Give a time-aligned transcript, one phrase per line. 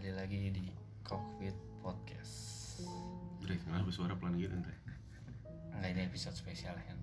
[0.00, 0.64] kembali lagi di
[1.04, 1.52] Cockpit
[1.84, 2.80] Podcast.
[3.44, 4.72] Dre, kenapa suara pelan gitu Dre?
[5.76, 6.96] Enggak ini episode spesial kan.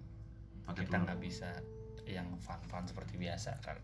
[0.65, 1.61] Pakai Kita nggak bisa
[2.09, 3.77] yang fun-fun seperti biasa kan.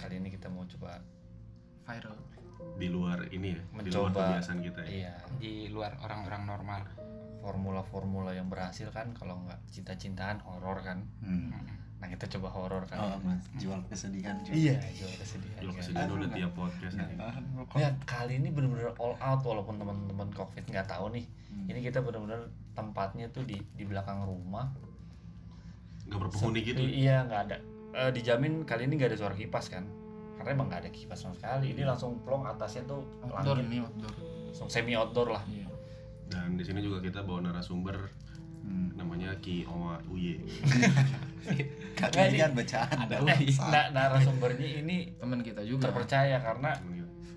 [0.00, 1.04] Kali ini kita mau coba
[1.84, 2.16] viral
[2.80, 4.88] Di luar ini ya, di luar mencoba kebiasaan kita ya.
[4.88, 6.80] Iya, di luar orang-orang normal.
[7.44, 11.04] formula-formula yang berhasil kan kalau nggak cinta-cintaan horor kan.
[11.20, 11.52] Hmm.
[12.06, 13.02] Nah, kita coba horor kan.
[13.02, 14.54] Oh, mas, jual kesedihan juga.
[14.54, 15.58] Iya, jual kesedihan.
[15.58, 15.82] Lo kan.
[15.82, 17.18] kesedihan udah tiap podcast Nggak ini.
[17.60, 17.76] kok.
[17.76, 21.26] Ya kali ini bener-bener all out walaupun teman-teman covid nggak tahu nih.
[21.50, 21.66] Hmm.
[21.66, 24.70] Ini kita bener-bener tempatnya tuh di di belakang rumah.
[26.06, 26.78] Gak berpenghuni gitu.
[26.78, 27.56] Sepi- Iya nggak ada.
[27.96, 29.82] Eh, dijamin kali ini nggak ada suara kipas kan?
[30.36, 31.74] Karena emang nggak ada kipas sama sekali.
[31.74, 33.66] Ini langsung plong atasnya tuh Outdoor langit.
[33.68, 34.14] nih outdoor.
[34.46, 35.42] Langsung semi outdoor lah.
[35.44, 35.66] Iya.
[36.28, 37.98] Dan di sini juga kita bawa narasumber
[38.66, 38.90] Hmm.
[38.92, 40.42] namanya Ki Owa Uye.
[41.96, 42.96] Katanya kan bacaan.
[43.06, 43.16] Ada
[43.62, 45.88] nah, narasumbernya ini Teman kita juga.
[45.88, 46.74] terpercaya karena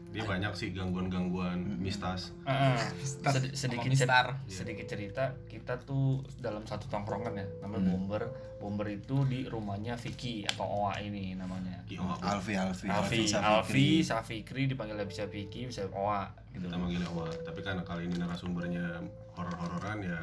[0.09, 2.33] Dia banyak sih gangguan-gangguan mistas.
[2.41, 4.25] eh, sedi- sedikit cer- Mistar.
[4.49, 7.93] sedikit cerita kita tuh dalam satu tongkrongan ya namanya Hmm.
[7.93, 8.23] bomber
[8.57, 11.85] bomber itu di rumahnya Vicky atau Owa ini namanya.
[12.25, 13.45] Alfi, Alfi, Alfi, Safikri.
[13.45, 16.65] Alfi, Safikri dipanggilnya bisa Vicky, bisa Owa gitu.
[16.65, 17.29] Kita manggilnya Owa.
[17.39, 20.19] Tapi karena kali ini narasumbernya horor-hororan ya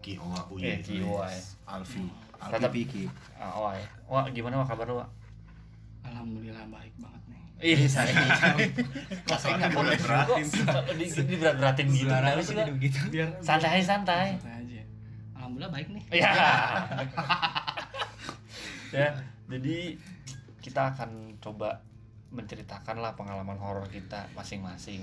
[0.00, 0.72] Ki Eh, Uye.
[0.80, 1.40] Ki Owa ya.
[1.66, 2.02] Alfi,
[2.36, 3.04] Alfi Tetap- Piki.
[3.36, 3.86] Ah, ya.
[4.06, 5.06] Owa gimana Owa kabar lu, Owa?
[6.06, 7.74] Alhamdulillah baik banget nih.
[7.74, 8.12] Ih, saya
[9.26, 10.44] Kok saya nggak boleh beratin?
[10.46, 12.06] Kok di, di berat-beratin gitu.
[12.06, 12.66] Kenapa sih, Pak?
[12.76, 12.98] begitu.
[13.10, 14.38] Biar Santai, santai.
[14.38, 14.82] santai aja.
[15.34, 16.02] Alhamdulillah baik nih.
[16.14, 16.30] Ya.
[18.94, 19.08] ya,
[19.48, 19.76] jadi
[20.62, 21.82] kita akan coba
[22.30, 25.02] menceritakan lah pengalaman horor kita masing-masing.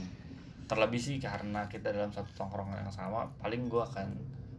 [0.63, 4.07] Terlebih sih karena kita dalam satu tongkrongan yang sama, paling gua akan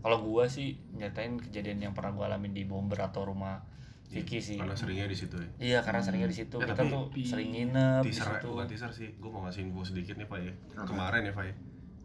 [0.05, 3.65] kalau gua sih nyatain kejadian yang pernah gua alamin di bomber atau rumah
[4.05, 4.55] Vicky sih.
[4.55, 5.49] Karena seringnya di situ ya.
[5.59, 6.55] Iya, karena seringnya di situ.
[6.55, 8.47] Ya, kita tapi tuh sering nginep di Teaser, situ.
[8.47, 9.09] bukan teaser sih.
[9.17, 10.53] Gue mau ngasih info sedikit nih Pak ya.
[10.77, 10.87] Apa?
[10.87, 11.55] Kemarin ya Pak ya.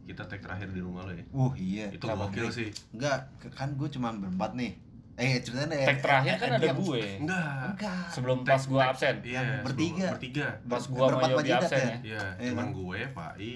[0.07, 1.21] Kita tag terakhir di rumah lo ya.
[1.29, 1.85] Uh iya.
[1.91, 2.33] Itu Kenapa?
[2.33, 2.69] gokil sih.
[2.89, 4.73] Enggak, ke- kan gue cuma berempat nih.
[5.19, 5.85] Eh ceritanya deh.
[5.85, 7.01] Tag terakhir kan Eh, ada dia- gue.
[7.19, 7.65] Enggak.
[7.75, 8.03] Enggak.
[8.09, 9.15] Sebelum pas gua absen.
[9.21, 10.07] Iya, Yang bertiga.
[10.09, 10.47] Bertiga.
[10.65, 11.97] Pas gua sama Yogi absen ya.
[12.01, 12.67] Iya, Iya cuman kan?
[12.73, 13.51] gue, Pak I,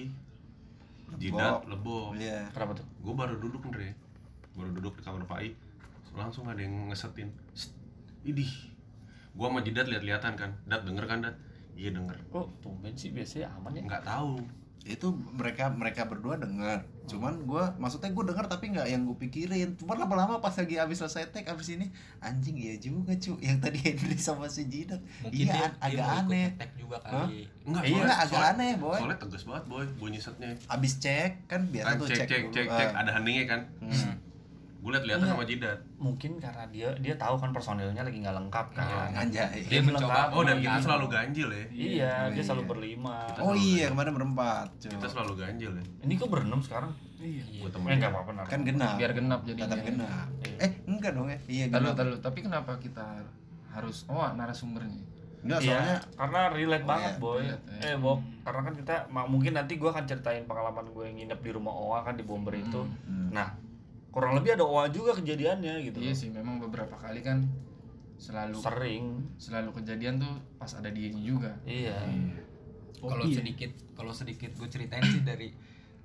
[1.14, 2.12] Jidat, Lebo.
[2.14, 2.38] Iya.
[2.50, 2.86] Kenapa tuh?
[3.00, 3.94] Gue baru duduk Andre.
[4.54, 5.50] Baru duduk di kamar Pak I.
[6.12, 7.30] Langsung ada yang ngesetin.
[7.50, 7.74] "Sst,
[8.22, 8.50] Idih.
[9.32, 10.50] Gua sama Jidat lihat-lihatan kan.
[10.64, 11.34] Dat denger kan, Dat?
[11.74, 12.14] Iya denger.
[12.28, 13.82] Kok tumben sih biasanya aman ya?
[13.82, 14.38] Enggak tahu.
[14.80, 16.84] Itu mereka mereka berdua dengar.
[17.04, 19.74] Cuman gue maksudnya gue dengar tapi nggak yang gue pikirin.
[19.74, 21.88] Cuman lama-lama pas lagi habis selesai tag habis ini
[22.20, 23.34] anjing iya juga cu.
[23.40, 25.00] Yang tadi Henry sama si Jidat.
[25.24, 26.46] Iya dia, dia agak mau ikut aneh.
[26.46, 28.98] ngetek juga kali Enggak, Iya, soalnya- agak soalnya- aneh, Boy.
[29.00, 30.48] Soalnya tegas banget, Boy, bunyi setnya.
[30.70, 32.54] Abis cek kan biasa Kan tuh cek, cek cek, dulu.
[32.54, 32.78] cek, Ah.
[32.78, 33.60] cek, ada heningnya kan.
[33.82, 34.14] Hmm.
[34.84, 35.32] Gue lihat-lihatan Enggak.
[35.34, 35.78] sama Jidat.
[35.96, 39.08] Mungkin karena dia dia tahu kan personilnya lagi nggak lengkap kan.
[39.16, 39.64] Anjay.
[39.64, 40.28] dia mencoba.
[40.28, 40.68] Oh, dan Iya.
[40.68, 41.64] kita selalu ganjil ya.
[41.72, 42.68] Iya, Oh, dia selalu iya.
[42.68, 43.16] berlima.
[43.24, 43.88] Kita Oh selalu iya ganjil.
[43.88, 44.66] kemarin berempat.
[44.78, 45.84] Kita selalu ganjil ya.
[46.04, 46.92] Ini kok berenam sekarang?
[47.16, 47.44] Iya.
[47.48, 47.96] Gue Eh temenin.
[47.96, 48.30] enggak apa-apa.
[48.44, 48.94] Kan genap.
[48.94, 49.64] Biar genap jadinya.
[49.66, 50.26] Tetap genap.
[50.38, 50.56] Iya.
[50.60, 51.38] Eh enggak dong ya?
[51.48, 53.06] Iya Tahu tahu tapi kenapa kita
[53.70, 55.00] harus oh narasumbernya?
[55.40, 57.36] Enggak Iya, soalnya karena relate Oh, banget, iya, boy.
[57.38, 57.80] relate, ya.
[57.84, 61.50] Eh, Bob, karena kan kita mungkin nanti gua akan ceritain pengalaman gue yang nginep di
[61.52, 62.80] rumah Owa kan di bomber itu.
[63.04, 63.28] Hmm.
[63.28, 63.52] Nah,
[64.14, 65.98] kurang lebih ada Owa juga kejadiannya gitu.
[65.98, 67.50] Iya sih, memang beberapa kali kan
[68.14, 69.06] selalu Sering.
[69.42, 71.52] selalu kejadian tuh pas ada dianya juga.
[71.66, 71.98] Iya.
[73.04, 75.52] kalau sedikit kalau sedikit gue ceritain sih dari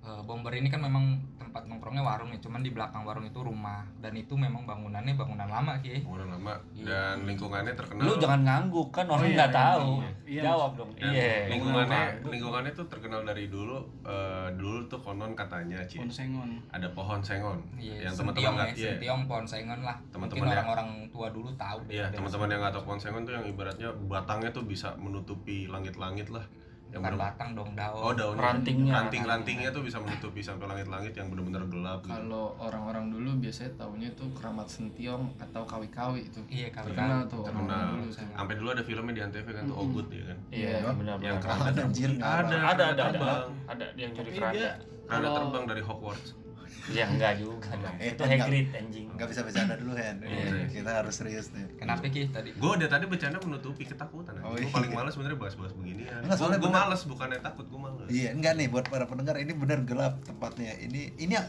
[0.02, 1.06] eh, bomber ini kan memang
[1.36, 5.46] tempat nongkrongnya warung ya cuman di belakang warung itu rumah dan itu memang bangunannya bangunan
[5.46, 6.86] lama ki Bangunan lama Iya.
[6.86, 8.06] dan lingkungannya terkenal.
[8.06, 9.90] Lu jangan ngangguk kan orang nggak tahu.
[10.26, 10.90] Jawab dong.
[10.96, 11.50] Dan Iya.
[11.50, 16.62] lingkungannya lingkungannya tuh terkenal dari dulu eh, dulu tuh konon katanya Ci, Ponsengon.
[16.70, 19.98] ada pohon sengon Iya, yang teman-teman ya, nggak iya Sentiong pohon sengon lah.
[20.10, 20.62] Teman-teman Mungkin ya.
[20.62, 21.80] orang-orang tua dulu tahu.
[21.90, 26.30] Iya, teman-teman yang nggak tahu pohon sengon tuh yang ibaratnya batangnya tuh bisa menutupi langit-langit
[26.30, 26.46] lah.
[26.90, 28.02] Yang bukan batang dong daun.
[28.02, 28.42] Oh, daunnya.
[28.44, 28.92] Rantingnya.
[28.92, 32.10] Ranting-rantingnya tuh bisa menutupi sampai langit-langit yang benar-benar gelap gitu.
[32.12, 36.42] Kalau orang-orang dulu biasanya taunya itu keramat sentiong atau kawi-kawi itu.
[36.50, 36.98] Iya, kawi-kawi.
[36.98, 37.86] Terkenal tuh Terkenal.
[37.94, 38.26] dulu tuh.
[38.34, 40.38] Sampai dulu ada filmnya di Antv kan tuh Ogut ya kan.
[40.50, 41.42] Iya, benar Yang benar.
[41.46, 43.34] keranda Ada, ada, Ada ada ada ada.
[43.69, 44.50] Ada yang keranda.
[44.50, 44.69] dia
[45.06, 46.30] Keranda Kalau- terbang dari Hogwarts.
[46.98, 47.95] Ya enggak juga dong.
[47.98, 49.07] Eh, Itu nggak- Hagrid anjing.
[49.10, 50.18] Enggak bisa bercanda dulu Hen.
[50.25, 50.66] Iya.
[50.68, 51.66] Kita harus serius nih.
[51.75, 52.50] Kenapa ki tadi?
[52.51, 54.33] Gue dari tadi bercanda menutupi ketakutan.
[54.39, 54.69] Oh, gue iya.
[54.69, 56.19] paling males sebenarnya bahas-bahas beginian.
[56.21, 56.81] Enggak, soalnya Gue bener.
[56.81, 58.07] males bukannya takut, gue males.
[58.07, 60.74] Iya, enggak nih buat para pendengar ini benar gelap tempatnya.
[60.77, 61.44] Ini ini ya,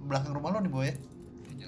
[0.00, 0.84] belakang rumah lo nih, Boy.
[0.84, 0.94] ya?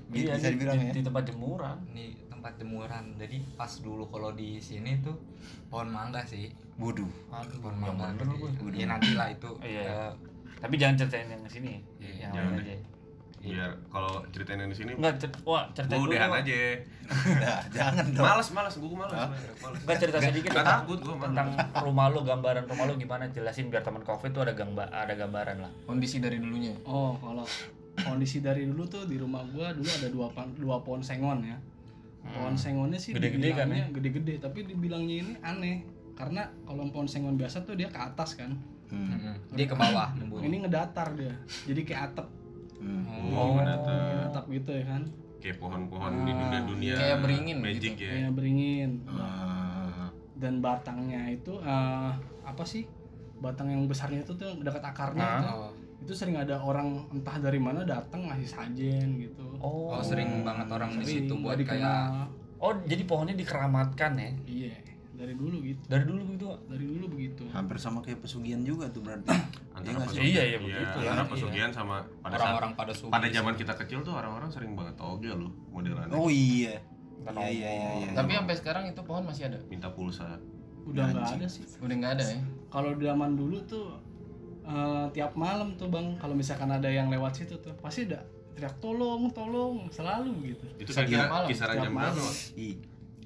[0.04, 0.92] Bi- Iya, bisa di- dibilang di, ya.
[0.92, 1.76] di tempat jemuran.
[1.90, 3.04] Ini tempat jemuran.
[3.14, 5.16] Jadi pas dulu kalau di sini tuh
[5.66, 6.48] pohon mangga sih.
[6.76, 7.10] Waduh.
[7.30, 8.24] Aduh, Pohon yang mangga.
[8.68, 9.50] Iya nanti lah itu.
[9.60, 9.82] Iya.
[9.84, 10.10] Eh,
[10.56, 12.72] Tapi jangan ceritain yang sini, Iya, yang jangan lain deh.
[12.72, 12.86] aja.
[13.38, 16.58] biar kalau ceritain yang di sini Enggak, cer- wah cerita gue dulu udahan aja
[17.38, 18.24] Nah, jangan dong.
[18.26, 19.30] males males gue males Hah?
[19.30, 21.48] males Enggak cerita sedikit tentang, takut gua, tentang
[21.78, 25.56] rumah lu, gambaran rumah lu gimana jelasin biar teman Covid tuh ada gambar ada gambaran
[25.60, 25.70] lah.
[25.86, 27.46] kondisi dari dulunya Oh, kalau
[27.96, 31.56] kondisi dari dulu tuh di rumah gua dulu ada dua pan- dua pohon sengon ya.
[32.28, 35.76] Pohon sengonnya sih Gede-gede kan dibilangnya gede-gede, tapi dibilangnya ini aneh.
[36.12, 38.50] Karena kalau pohon sengon biasa tuh dia ke atas kan.
[38.88, 39.04] Hmm.
[39.06, 39.34] Mm-mm.
[39.52, 41.34] dia ke bawah nembus Ini ngedatar dia.
[41.64, 42.26] Jadi kayak atap,
[42.78, 43.02] Hmm.
[43.30, 44.28] oh, kayak oh.
[44.28, 45.02] atap gitu ya kan.
[45.38, 48.02] kayak pohon-pohon di Ah, dunia dunia kayak beringin magic gitu.
[48.02, 48.90] ya Kayak beringin.
[49.06, 50.10] Ah.
[50.34, 52.10] Dan batangnya itu eh,
[52.42, 52.86] apa sih?
[53.36, 55.42] Batang yang besarnya itu tuh dekat akarnya Ah.
[55.54, 59.42] oh, Itu sering ada orang entah dari mana datang ngasih sajen gitu.
[59.58, 62.30] oh sering banget orang di situ buat kayak.
[62.56, 64.30] Oh, jadi pohonnya dikeramatkan ya?
[64.44, 64.74] Iya,
[65.18, 65.82] dari dulu gitu.
[65.90, 66.46] Dari dulu gitu.
[66.70, 67.42] Dari dulu begitu.
[67.50, 69.26] Hampir sama kayak pesugian juga tuh berarti.
[69.74, 70.18] antara nggak sih?
[70.22, 71.32] pesugihan Iya, iya, begitu ya, antara iya.
[71.34, 74.94] pesugihan sama pada saat orang-orang pada subuh pada zaman kita kecil tuh orang-orang sering banget
[74.98, 76.78] toge loh modelannya Oh iya.
[77.28, 77.90] Iya iya iya.
[78.02, 78.10] iya.
[78.16, 80.38] tapi sampai sekarang itu pohon masih ada minta pulsa
[80.88, 81.62] Udah nggak ada sih.
[81.78, 82.40] udah nggak ada ya
[82.72, 83.86] Kalau zaman dulu tuh
[84.64, 88.24] eh, tiap malam tuh bang, kalau misalkan ada yang lewat situ tuh pasti ada
[88.58, 90.66] teriak tolong, tolong, selalu gitu.
[90.82, 90.90] itu
[91.30, 92.22] malam, kisaran jam berapa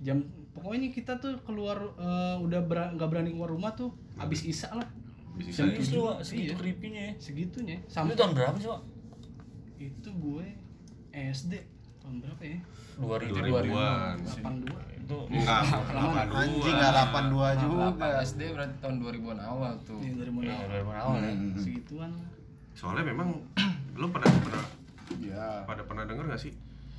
[0.03, 0.19] Jam
[0.53, 4.89] pokoknya kita tuh keluar eh, udah ber- nggak berani keluar rumah tuh habis isa lah
[5.43, 6.21] Serius lu, Wak?
[6.21, 6.55] segitu Iya.
[6.55, 7.13] creepy-nya ya?
[7.17, 7.77] segitunya.
[7.79, 8.83] Itu Sampai tahun berapa sih, Wak?
[9.81, 10.45] itu gue
[11.11, 11.53] SD
[11.99, 12.59] tahun berapa ya?
[12.95, 13.41] 2000.
[13.41, 16.21] 2000-an 82 Itu enggak Lama.
[16.21, 17.85] 82 anjing nggak 82 juga.
[17.97, 20.69] 8 SD berarti tahun 2000-an awal tuh Iya, dari Iya, mana?
[20.69, 21.33] dari mana awal ya?
[21.33, 21.57] Hmm.
[21.57, 22.29] Segituan lah.
[22.73, 23.29] soalnya memang
[23.97, 24.65] lu pernah pernah
[25.19, 25.65] Ya.
[25.65, 26.53] pada pernah denger gak sih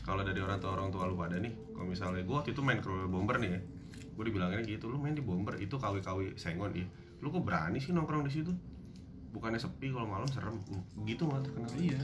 [0.04, 2.80] kalau dari orang tua orang tua lu pada nih kalau misalnya gua waktu itu main
[2.84, 3.60] ke bomber nih ya
[4.14, 6.86] gue dibilanginnya gitu lu main di bomber itu kawi-kawi sengon ya
[7.24, 8.52] lu kok berani sih nongkrong di situ
[9.34, 10.62] bukannya sepi kalau malam serem
[10.94, 12.02] begitu nggak terkenal Iya.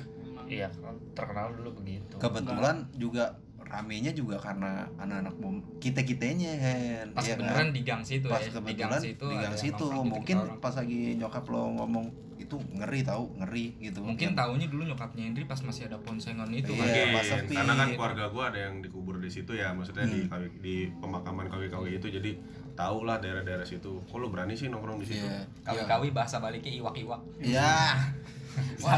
[0.50, 2.18] Iya, kan terkenal dulu begitu.
[2.18, 7.14] Kebetulan juga ramenya juga karena anak-anak bom kita kitanya Hen.
[7.14, 7.46] pas Iya kan?
[7.46, 10.38] beneran di gang situ pas ya di gang kebetulan situ di gang situ gitu, mungkin
[10.58, 12.06] pas lagi nyokap lo ngomong
[12.50, 16.74] itu ngeri tahu ngeri gitu mungkin taunya dulu nyokapnya Hendri pas masih ada ponsengon itu
[16.74, 17.54] Iya, kan Mungkin, pas sepi.
[17.54, 20.34] karena kan keluarga gua ada yang dikubur di situ ya maksudnya di Hmm.
[20.34, 22.32] kawi- di pemakaman kawi-kawi itu jadi
[22.74, 25.46] tahu lah daerah-daerah situ kok lu berani sih nongkrong di situ Iya.
[25.62, 28.02] kawi-kawi bahasa baliknya iwak-iwak Ya,
[28.84, 28.98] wah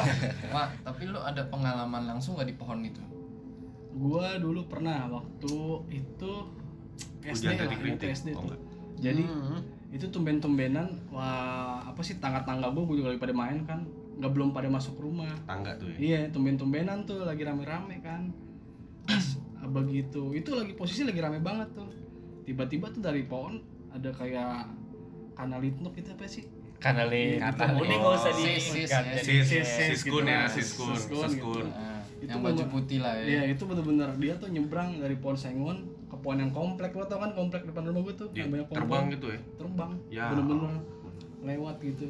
[0.49, 3.03] wah tapi lu ada pengalaman langsung gak di pohon itu
[3.91, 5.55] Gua dulu pernah waktu
[5.91, 6.31] itu
[7.21, 8.47] SD hujan lah, SD oh.
[8.97, 9.59] Jadi Hmm.
[9.91, 13.83] Itu tumben-tumbenan wah apa sih tangga-tangga gue gue juga lagi pada main kan.
[14.17, 15.31] Nggak belum pada masuk rumah.
[15.43, 15.97] Tangga tuh ya?
[15.99, 18.31] Iya tumben-tumbenan tuh lagi rame-rame kan.
[19.03, 19.25] Pas
[19.61, 21.91] begitu itu lagi posisi lagi rame banget tuh.
[22.47, 23.59] Tiba-tiba tuh dari pohon
[23.91, 24.71] ada kayak
[25.35, 26.47] kanal litnuk itu apa sih?
[26.81, 27.37] Kanalin.
[27.37, 27.83] Kanalin.
[27.83, 30.49] Udah nggak usah di sis, sis, kan, siskun ya lah.
[30.49, 31.61] siskun Siskun gitu.
[32.21, 33.25] Itu yang baju putih lah ya.
[33.25, 37.33] Iya itu bener-bener dia tuh nyebrang dari pohon sengon pohon yang komplek lo tau kan
[37.33, 40.25] komplek depan rumah gue tuh yang banyak pohon terbang gitu ya terbang Ya.
[40.29, 40.73] bener-bener
[41.41, 42.05] lewat gitu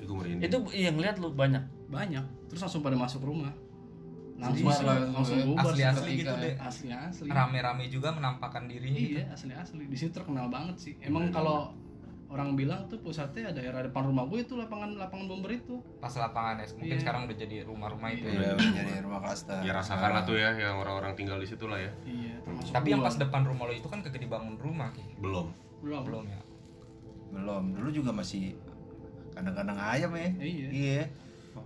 [0.00, 0.48] merinding.
[0.48, 1.60] Itu yang lihat lu banyak.
[1.90, 3.52] banyak terus langsung pada masuk rumah
[4.40, 5.44] langsung lah, langsung ya.
[5.44, 6.16] bubar Asli-asli sih.
[6.24, 6.54] gitu deh.
[6.56, 9.20] asli asli rame-rame juga menampakkan dirinya gitu.
[9.20, 11.76] iya asli asli di situ terkenal banget sih emang kalau
[12.30, 16.58] orang bilang tuh pusatnya daerah depan rumah gue itu lapangan lapangan bomber itu pas lapangan
[16.60, 17.02] es mungkin Iya.
[17.02, 19.56] sekarang udah jadi rumah-rumah itu iya udah jadi rumah kasta.
[19.60, 22.88] ya rasakan lah tuh ya yang orang-orang tinggal di situ lah ya iya termasuk tapi
[22.88, 23.06] yang gua.
[23.06, 25.46] pas depan rumah lo itu kan kagak dibangun rumah ki belum
[25.80, 26.40] belum belum ya
[27.30, 28.58] Belum, dulu juga masih
[29.30, 30.28] kadang-kadang ayam ya.
[30.36, 31.02] iya Iya.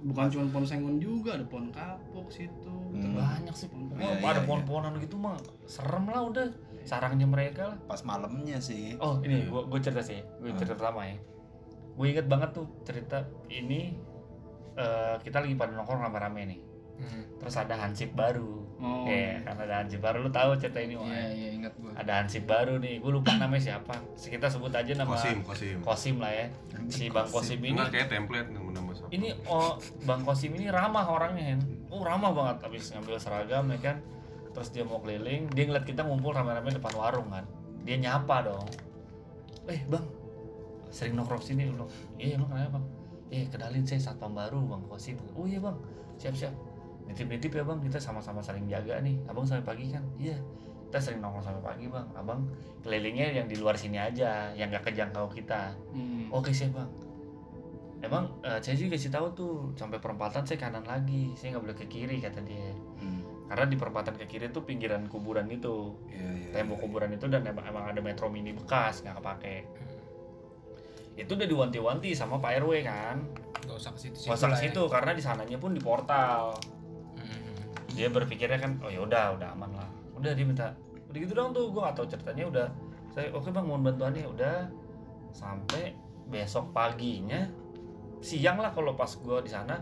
[0.03, 3.11] bukan cuma pohon sengon juga ada pohon kapuk situ Hmm.
[3.13, 3.67] Banyak sih.
[3.67, 6.47] Pohon Wah, Iya, ada iya, pohon-pohonan gitu mah serem lah udah.
[6.84, 7.79] Sarangnya mereka lah.
[7.84, 8.94] Pas malamnya sih.
[8.96, 10.56] Oh ini gua, gua cerita sih, gua Ah.
[10.56, 11.17] cerita pertama ya.
[11.94, 13.94] Gue inget banget tuh cerita ini
[14.74, 16.60] eh, kita lagi pada nongkrong rame-rame nih.
[16.94, 17.26] Hmm.
[17.38, 18.62] Terus ada hansip baru.
[18.76, 20.19] oh Ya, kan ada hansip baru.
[20.20, 21.06] Lu tahu cerita ini Wak?
[21.06, 22.98] iya iya ingat gua Ada hansip baru nih.
[22.98, 23.94] Gue lupa namanya siapa.
[24.14, 26.46] Kita sebut aja nama kosim kosim Kosim lah ya.
[26.86, 30.67] Si Bang Kosim ini enggak kayak template nama nama siapa ini oh Bang Kosim ini
[30.69, 31.60] ramah orangnya Hen.
[31.88, 33.96] Oh ramah banget habis ngambil seragam ya kan.
[34.55, 37.43] Terus dia mau keliling, dia ngeliat kita ngumpul rame-rame depan warung kan.
[37.82, 38.67] Dia nyapa dong.
[39.67, 40.06] Eh bang,
[40.94, 41.84] sering nongkrong sini lu.
[42.17, 42.84] Iya emang kenapa bang?
[43.34, 45.19] Eh kenalin saya satpam baru Bang Kosim.
[45.34, 45.75] Oh iya bang,
[46.23, 46.55] siap-siap.
[47.11, 49.19] Nitip-nitip ya bang, kita sama-sama saling jaga nih.
[49.27, 50.06] Abang sampai pagi kan?
[50.17, 50.39] Iya.
[50.89, 52.06] Kita sering nongkrong sampai pagi bang.
[52.15, 52.46] Abang
[52.87, 55.75] kelilingnya yang di luar sini aja, yang gak kejangkau kita.
[55.91, 56.31] Hmm.
[56.31, 56.91] Oke siap bang.
[58.05, 61.77] Emang eh, saya juga kasih tahu tuh sampai perempatan saya kanan lagi, saya nggak boleh
[61.81, 62.70] ke kiri kata dia.
[63.01, 63.24] Hmm.
[63.55, 66.51] Karena di perempatan ke kiri tuh pinggiran kuburan itu, Iya, iya.
[66.58, 69.56] tembok kuburan itu dan emang, emang ada metro mini bekas nggak kepake.
[71.15, 73.23] Itu udah diwanti-wanti sama Pak RW kan,
[73.65, 76.55] gak usah ke situ nggak usah ke situ karena di sananya pun di portal.
[77.15, 77.55] Hmm.
[77.94, 80.75] dia berpikirnya kan oh ya udah udah aman lah udah dia minta
[81.08, 82.67] udah gitu dong tuh gue gak tahu ceritanya udah
[83.15, 84.67] saya oke bang mohon bantuannya udah
[85.31, 85.94] sampai
[86.27, 87.46] besok paginya
[88.19, 89.79] siang lah kalau pas gue di sana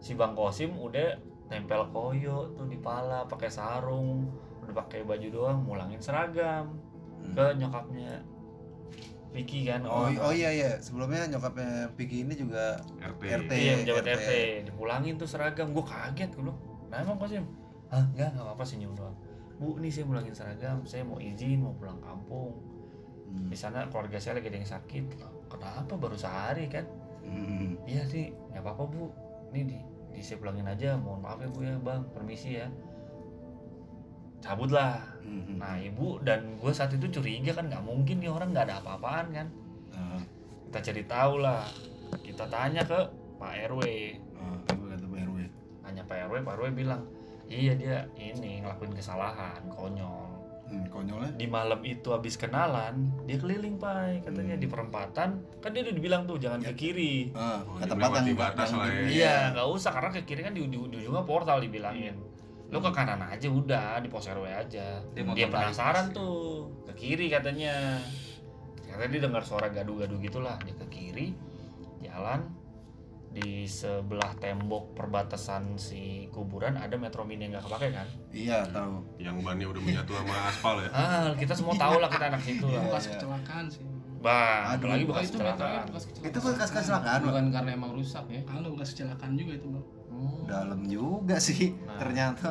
[0.00, 4.26] si bang Kosim udah tempel koyo tuh di pala pakai sarung
[4.66, 6.74] udah pakai baju doang mulangin seragam
[7.34, 8.22] ke nyokapnya
[9.34, 13.20] Vicky kan Oh, oh iya iya, sebelumnya nyokapnya Piki ini juga RT.
[13.44, 13.52] RT.
[13.52, 14.08] Iya, RT.
[14.08, 14.30] RT.
[14.72, 15.76] Dipulangin tuh seragam.
[15.76, 16.56] Gue kaget gue bilang,
[16.88, 17.44] Nah emang Kosim?
[17.92, 18.00] Hah?
[18.16, 19.12] Enggak, enggak apa-apa senyum doang.
[19.60, 20.88] Bu, nih saya pulangin seragam.
[20.88, 22.56] Saya mau izin, mau pulang kampung.
[23.28, 23.52] Hmm.
[23.52, 25.04] Di sana keluarga saya lagi ada yang sakit.
[25.52, 25.92] Kenapa?
[26.00, 26.88] Baru sehari kan?
[27.20, 27.76] Hmm.
[27.84, 29.12] Iya sih, nggak apa-apa bu.
[29.52, 29.78] Di, di
[30.20, 30.94] saya pulangin aja.
[31.00, 32.68] Mohon maaf ya bu ya bang, permisi ya.
[34.44, 35.00] Cabut lah.
[35.24, 35.58] Hmm.
[35.58, 39.26] Nah ibu dan gue saat itu curiga kan nggak mungkin nih orang nggak ada apa-apaan
[39.32, 39.48] kan.
[40.66, 41.64] Kita cari tahu lah.
[42.20, 43.00] Kita tanya ke
[43.40, 43.80] Pak RW.
[44.92, 45.38] kata Pak RW?
[45.88, 47.02] Nanya Pak RW, Pak RW bilang,
[47.48, 50.35] iya dia ini ngelakuin kesalahan, konyol.
[50.66, 51.30] Hmm, konyolnya.
[51.38, 54.62] Di malam itu habis kenalan, dia keliling Pak, katanya Hmm.
[54.62, 55.28] di perempatan,
[55.62, 57.30] kan dia udah dibilang tuh jangan ke kiri.
[57.32, 59.06] Ah, Oh, ke tempat yang batas lah ya.
[59.06, 62.18] Iya, nggak usah karena ke kiri kan di, di, di ujungnya portal dibilangin.
[62.66, 64.98] Lo ke kanan aja udah di pos RW aja.
[65.14, 66.16] Dia Dia, penasaran pas, ya.
[66.18, 66.34] tuh
[66.90, 68.02] ke kiri katanya.
[68.82, 70.58] Katanya dia dengar suara gaduh-gaduh gitulah.
[70.66, 71.30] Dia ke kiri,
[72.02, 72.42] jalan
[73.36, 78.06] di sebelah tembok perbatasan si kuburan ada metro mini yang nggak kepake kan?
[78.32, 79.04] Iya, tahu.
[79.18, 80.88] Yang bannya udah menyatu sama aspal ya.
[80.90, 82.80] Ah, kita semua tahu lah kita anak situ lah.
[82.82, 83.12] bekas iya.
[83.12, 83.84] kecelakaan sih
[84.16, 85.84] Bang, Aduh, apalagi Oh, bekas itu metronya kecelakaan.
[85.86, 89.66] bekas kecelakaan Itu bekas kecelakaan, bukan karena emang rusak ya Halo, bekas kecelakaan juga itu
[89.68, 92.00] bang Hmm, Dalam juga sih Nah.
[92.00, 92.50] ternyata.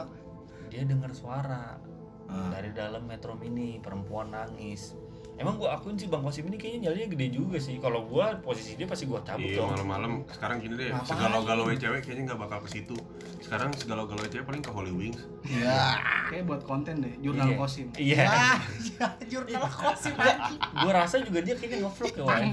[0.68, 1.82] dia dengar suara
[2.26, 4.94] Ah, dari dalam metro mini perempuan nangis
[5.36, 8.74] emang gua akuin sih bang Kosim ini kayaknya nyalinya gede juga sih kalau gua posisi
[8.74, 11.06] dia pasti gua cabut Iya dong malam-malam sekarang gini deh Ngapain?
[11.06, 12.96] segalau-galau cewek kayaknya nggak bakal ke situ.
[13.38, 15.22] Sekarang segalau-galau cewek paling ke Holy Wings.
[15.46, 16.00] Iya.
[16.26, 17.56] kayak buat konten deh jurnal Iya.
[17.56, 18.58] kosim iya Ah,
[18.92, 20.58] ya, jurnal kosim anjing.
[20.74, 22.44] gua rasa juga dia kayaknya ngevlog ya Wan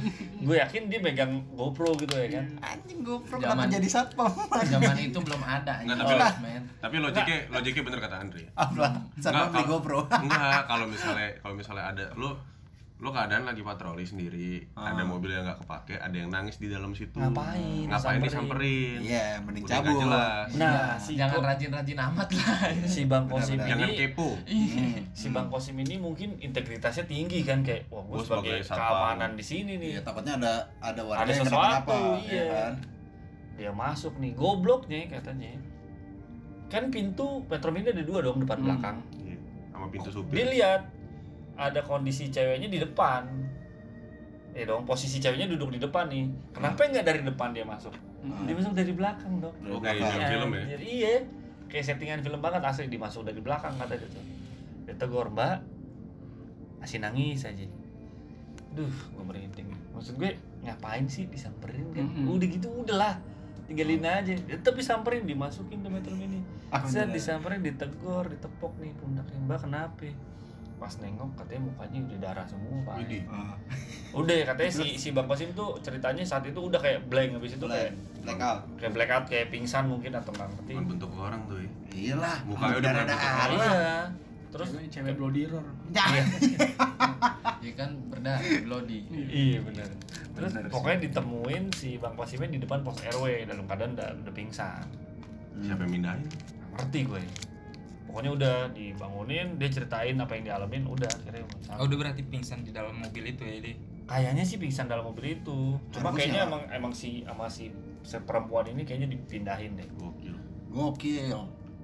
[0.42, 4.28] gua yakin dia megang GoPro gitu ya kan Anjing GoPro Zaman- kenapa jadi satpam?
[4.62, 6.18] zaman itu belum ada Nggak, anjing.
[6.18, 8.42] tapi- men Tapi logiknya logiknya bener kata Andre.
[8.52, 8.84] Apa?
[9.16, 10.00] Satpam Nggak, beli kalau- GoPro.
[10.12, 12.28] Enggak, kalau misalnya kalau misalnya ada lu
[13.02, 14.94] lu keadaan lagi patroli sendiri, Ah.
[14.94, 17.18] ada mobil yang nggak kepake, ada yang nangis di dalam situ.
[17.18, 17.90] Ngapain?
[17.90, 18.23] Ngapain Disamperin?
[18.23, 18.99] disamperin?
[19.02, 19.99] Iya, mending Udah cabut.
[19.99, 20.49] jelas.
[20.54, 23.66] nah si, jangan rajin-rajin amat lah si bang Kosim Benar-benar.
[23.75, 24.28] Jangan ini kepo.
[24.73, 24.94] Hmm.
[25.11, 29.42] si bang Kosim ini mungkin integritasnya tinggi kan kayak wah Gua sebagai sebagai keamanan di
[29.42, 32.38] sini nih Iya, takutnya ada ada warga Ada yang sesuatu, kenapa-napa, iya.
[32.38, 32.75] ya kan?
[33.52, 35.52] dia masuk nih gobloknya katanya
[36.68, 38.64] kan pintu metro mini ada dua dong depan Hmm.
[38.64, 39.37] belakang Iya,
[39.71, 40.32] Sama pintu supir.
[40.32, 40.80] dia lihat
[41.56, 43.28] ada kondisi ceweknya di depan.
[44.52, 46.28] Ya dong posisi ceweknya duduk di depan nih.
[46.52, 47.92] Kenapa nggak dari depan dia masuk?
[48.23, 48.47] Hmm.
[48.47, 49.56] dia masuk dari belakang dong.
[49.66, 50.62] Oh, kayak film-film ya.
[50.62, 51.14] Anjir, iya.
[51.66, 52.87] Kayak settingan film banget asli.
[52.87, 54.25] Dimasuk dari belakang kata dia tuh.
[54.87, 55.64] Dia tegur mbak
[56.78, 57.66] masih nangis aja.
[58.76, 59.68] Duh gue merinding.
[59.97, 62.06] Maksud gue ngapain sih disamperin kan?
[62.06, 62.37] Mm-mm.
[62.37, 63.14] udah gitu udahlah.
[63.66, 64.35] Tinggalin aja.
[64.37, 66.44] Dia tetap disamperin dimasukin ke metro mini.
[66.87, 70.09] Saya disamperin ditegur ditepok nih pundaknya mbak kenapa
[70.82, 73.22] pas nengok katanya mukanya udah darah semua pak Widih.
[73.24, 73.54] Ah,
[74.12, 77.54] udah ya katanya si si bang Kosim tuh ceritanya saat itu udah kayak blank habis
[77.54, 78.60] itu kayak blank, black out.
[78.76, 81.70] kayak blackout kayak pingsan mungkin atau nggak ngerti bentuk orang tuh ya.
[81.92, 83.46] Iyalah, Mukanya udah bukan darah-darah.
[83.52, 83.78] iya
[84.50, 86.04] terus cewek cewek bloody roar Ya.
[87.62, 88.98] ya kan berdarah bloody
[89.30, 89.88] iya benar
[90.32, 90.72] terus Bener sih.
[90.72, 94.84] pokoknya ditemuin si bang Kosimnya di depan pos RW dalam keadaan udah, udah pingsan
[95.54, 96.24] Siapa yang mindahin?
[96.74, 97.22] Ngerti gue
[98.12, 101.75] pokoknya udah dibangunin dia ceritain apa yang dialamin udah akhirnya pingsan.
[101.75, 105.33] oh udah berarti pingsan di dalam mobil itu ya deh kayaknya sih pingsan dalam mobil
[105.33, 106.21] itu cuma Harusnya.
[106.21, 110.37] kayaknya emang emang si sama si, si perempuan ini kayaknya dipindahin deh Gokil.
[110.69, 111.40] Gokil.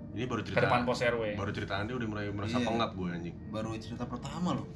[0.09, 0.67] Ini baru ke cerita.
[0.67, 2.67] depan pos RW Baru cerita Anda udah mulai merasa Iya.
[2.67, 3.37] pengap gue anjing.
[3.49, 4.67] Baru cerita pertama loh.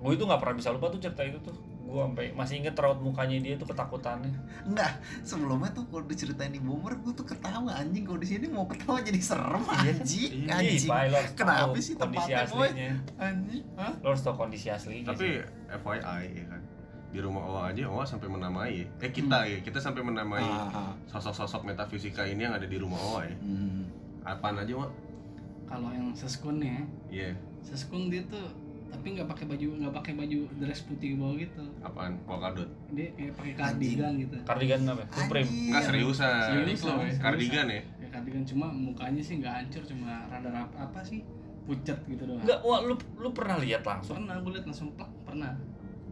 [0.00, 1.52] Gue itu nggak pernah bisa lupa tuh cerita itu tuh
[1.92, 4.32] gue sampai masih inget raut mukanya dia tuh ketakutannya
[4.64, 8.64] Enggak, sebelumnya tuh kalau diceritain di Boomer gue tuh ketawa anjing kalau di sini mau
[8.64, 10.32] ketawa jadi serem anjing.
[10.42, 10.88] Ih, Anjing.
[10.88, 12.64] Harus Kenapa tahu sih kondisi tempatnya, boy?
[12.64, 13.62] aslinya Anjing.
[13.74, 13.92] Hah?
[13.94, 15.34] lo harus tahu kondisi aslinya Tapi sih.
[15.70, 16.62] FYI ya kan.
[17.12, 18.86] Di rumah Owa aja Owa sampai menamai ya.
[18.98, 23.20] Eh kita ya, kita sampai menamai Ah, sosok-sosok metafisika ini yang ada di rumah Owa
[23.22, 23.36] ya.
[23.36, 23.84] Hmm.
[24.22, 24.90] Apaan aja, Wak?
[25.64, 27.30] kalau yang seskun ya Iya,
[27.60, 28.44] seskun dia tuh
[28.92, 32.12] tapi nggak pakai baju nggak pakai baju dress putih bawah gitu apaan?
[32.22, 32.68] Polkadot.
[32.90, 35.48] dia kayak pakai kardigan gitu kardigan apa Supreme.
[35.48, 36.46] Enggak seriusan.
[36.46, 37.12] Serius loh, ya.
[37.18, 37.80] Kardigan ya?
[37.98, 41.24] ya kardigan cuma mukanya sih nggak hancur cuma rada apa, apa sih
[41.62, 45.10] pucat gitu doang enggak wah lu lu pernah lihat langsung pernah gue liat langsung plak
[45.22, 45.50] pernah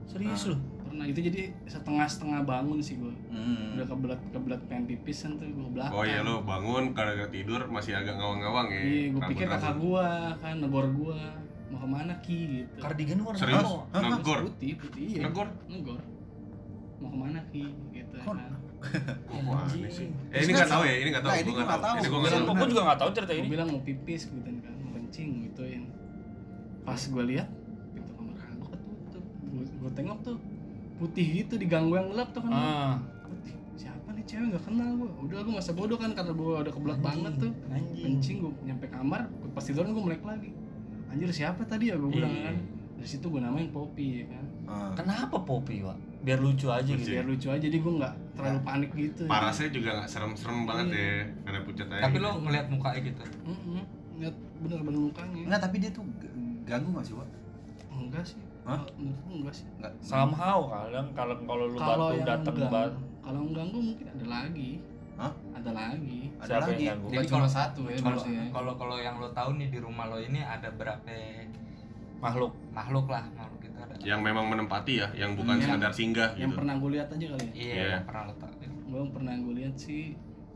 [0.04, 0.48] serius Ah.
[0.48, 3.74] lu pernah itu jadi setengah setengah bangun sih gue Hmm.
[3.74, 7.62] udah kebelat kebelat pengen pipis kan tuh gue belakang Oh iya lo bangun karena tidur
[7.66, 8.80] masih agak ngawang-ngawang ya.
[8.80, 10.06] iya gue pikir kakak gua
[10.38, 11.18] kan negor gua
[11.70, 13.62] mau ke mana ki gitu Kardigan warna Serius?
[13.62, 13.98] apa?
[14.12, 14.38] Negor.
[14.44, 15.48] putih putih iya Negor?
[15.66, 16.00] negor
[16.98, 18.52] mau ke mana ki gitu Kok- kan
[19.28, 20.08] Kok aneh sih?
[20.30, 21.30] Eh ini nggak tahu ya, ini nggak tahu.
[21.30, 21.84] Nah, ini nggak nggak tahu.
[21.84, 21.96] tahu.
[21.96, 22.54] Ini gua nggak tahu.
[22.56, 23.48] Gue juga gak tahu cerita gue ini.
[23.50, 25.82] bilang mau pipis gitu kan mau kencing gituin
[26.80, 27.48] pas gue lihat
[27.92, 29.24] pintu kamar gue ketutup
[29.76, 30.36] gue tengok tuh
[30.96, 34.88] putih gitu di ganggu yang gelap tuh kan Ah, putih siapa nih cewek nggak kenal
[34.94, 38.00] gue udah gue masa bodoh kan karena gue udah kebelat banget tuh anjing.
[38.02, 40.50] kencing gue nyampe kamar pas tidur gue melek lagi
[41.10, 42.44] anjir siapa tadi ya gue bilang Iya.
[42.46, 42.56] kan
[42.94, 44.94] dari situ gue namain Poppy ya kan Ah.
[44.94, 45.98] Kenapa Poppy, Pak?
[46.22, 47.02] Biar lucu aja Lucu.
[47.02, 47.10] gitu.
[47.10, 51.02] biar lucu aja jadi gue nggak terlalu panik gitu Parasnya juga nggak serem-serem banget Iya.
[51.02, 52.02] ya, karena pucat aja.
[52.02, 53.82] tapi lo ngeliat mukanya gitu Mm-mm.
[54.16, 56.04] lihat bener-bener mukanya Enggak, tapi dia tuh
[56.62, 57.28] ganggu gak sih, Wak?
[57.90, 58.80] enggak sih Hah?
[59.26, 59.92] enggak sih Enggak.
[59.98, 62.90] Somehow kadang kalau kalau lu kalau batu datang enggak
[63.20, 64.70] kalau engganggu mungkin ada lagi
[65.20, 65.32] Hah?
[65.52, 66.84] ada lagi Ada Siapa lagi.
[66.88, 66.98] yang?
[67.04, 68.44] Bukan cuma satu ya kalau ya.
[68.48, 71.04] kalau kalau yang lo tahu nih di rumah lo ini ada berapa
[72.16, 72.52] Makhluk.
[72.70, 76.48] makhluk lah makhluk itu ada yang memang menempati ya, yang bukan Yang- sekedar singgah yang
[76.48, 76.58] gitu.
[76.60, 79.74] pernah gue lihat aja kali ya iya yang pernah lo tahu gue pernah gue lihat
[79.76, 79.96] si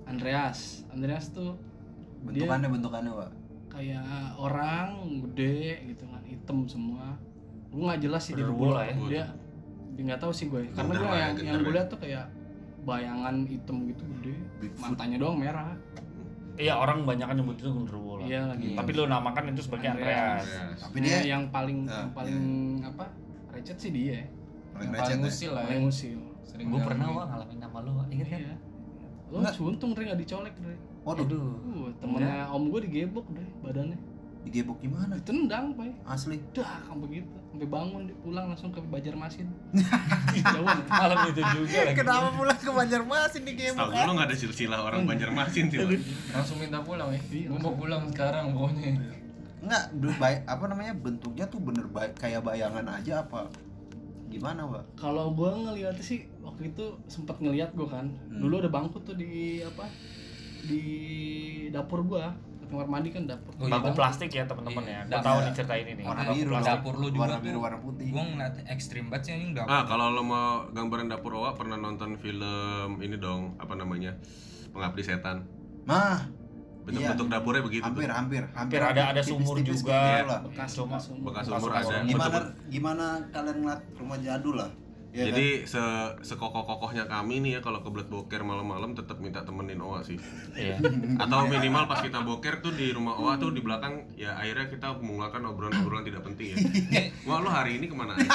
[0.04, 1.56] Andreas Andreas tuh
[2.24, 3.30] Bentukannya bentukannya, Wak.
[3.68, 4.00] kayak
[4.34, 4.88] orang
[5.28, 7.20] gede gitu kan hitam semua
[7.68, 8.94] gue nggak jelas sih dia Genderuwo bola lah ya.
[9.04, 9.24] dia
[9.92, 11.76] dia nggak tahu sih gue karena Gender gue ya, yang yang gue ya.
[11.76, 12.24] lihat tuh kayak
[12.84, 14.92] bayangan hitam gitu gede Bigfoot.
[14.92, 15.72] matanya doang merah
[16.54, 18.24] Iya, orang banyak kan nyebut itu genderuwo lah.
[18.24, 20.38] iya lagi Tapi lu namakan itu sebagai Andreas.
[20.38, 20.46] Andreas.
[20.46, 20.78] Yes.
[20.80, 22.38] Tapi dia yang paling yang paling
[22.80, 23.04] apa
[23.50, 24.22] recet sih dia
[24.70, 25.26] paling Yang recet paling ya.
[25.26, 25.68] usil lah ya.
[25.68, 28.06] paling usil Sering Gue pernah wah ngalamin nama lu, Wak.
[28.08, 28.38] inget kan?
[28.40, 28.54] iya
[29.26, 29.54] lo Enggak.
[29.58, 31.42] untung Dre nggak dicolek Dre Waduh, Aduh.
[31.74, 33.98] uh, temennya om gue digebok Dre badannya
[34.44, 35.16] digebok gimana?
[35.16, 36.36] ditendang pak Asli.
[36.52, 39.46] dah kayak begitu sampai bangun dia pulang langsung ke Banjarmasin
[40.54, 40.86] jauhan ya?
[40.86, 41.94] Malam itu juga lagi.
[41.94, 43.78] Kenapa pulang ke Banjarmasin digebok?
[43.78, 45.78] Tahu gue lo nggak ada silsilah orang Banjarmasin sih.
[46.28, 48.90] Langsung minta pulang ya Iya, gue mau pulang sekarang pokoknya
[49.60, 49.84] Enggak,
[50.14, 53.48] bay- apa namanya bentuknya tuh bener bay- kayak bayangan aja apa
[54.26, 54.84] gimana, Wak?
[54.94, 58.40] kalau gue ngeliat sih waktu itu sempat ngeliat gue kan Hmm.
[58.40, 59.86] dulu ada bangku tuh di apa
[60.60, 60.82] di
[61.70, 63.96] dapur gue di kamar mandi kan dapur Oh, iya, Bangku Bang.
[63.96, 64.90] plastik ya teman-teman Iya.
[64.90, 65.00] ya.
[65.00, 65.24] Gue Dapur.
[65.24, 66.04] tahu nih cerita ini nih.
[66.04, 68.06] Warna Dapur- biru, dapur lu juga warna biru, warna putih.
[68.06, 71.76] gue ngeliat ekstrim banget sih anjing dapur Ah, kalau lo mau gambaran dapur Owa pernah
[71.76, 72.42] nonton film
[72.98, 74.12] ini dong, apa namanya?
[74.68, 75.46] Pengabdi Setan.
[75.84, 76.18] Nah,
[76.82, 77.80] Bentuk-bentuk dapurnya begitu.
[77.80, 78.12] hampir tuh.
[78.12, 80.00] hampir Hampir ada ada sumur tipis-tipis juga.
[80.20, 81.22] gitu bekas Cuma bekas sumur.
[81.24, 81.98] bekas bekas sumur bekas ada.
[82.04, 84.70] Gimana gimana kalian ngeliat rumah jadul lah?
[85.14, 85.78] Ya Jadi se
[86.26, 90.18] sekokoh-kokohnya kami nih ya kalau kebelet boker malam-malam tetap minta temenin Owa sih.
[90.52, 90.82] Iya.
[91.16, 94.98] Atau minimal pas kita boker tuh di rumah Owa tuh di belakang ya akhirnya kita
[94.98, 96.56] mengeluarkan obrolan-obrolan tidak penting ya.
[97.30, 98.26] Wah lo hari ini ke mana aja?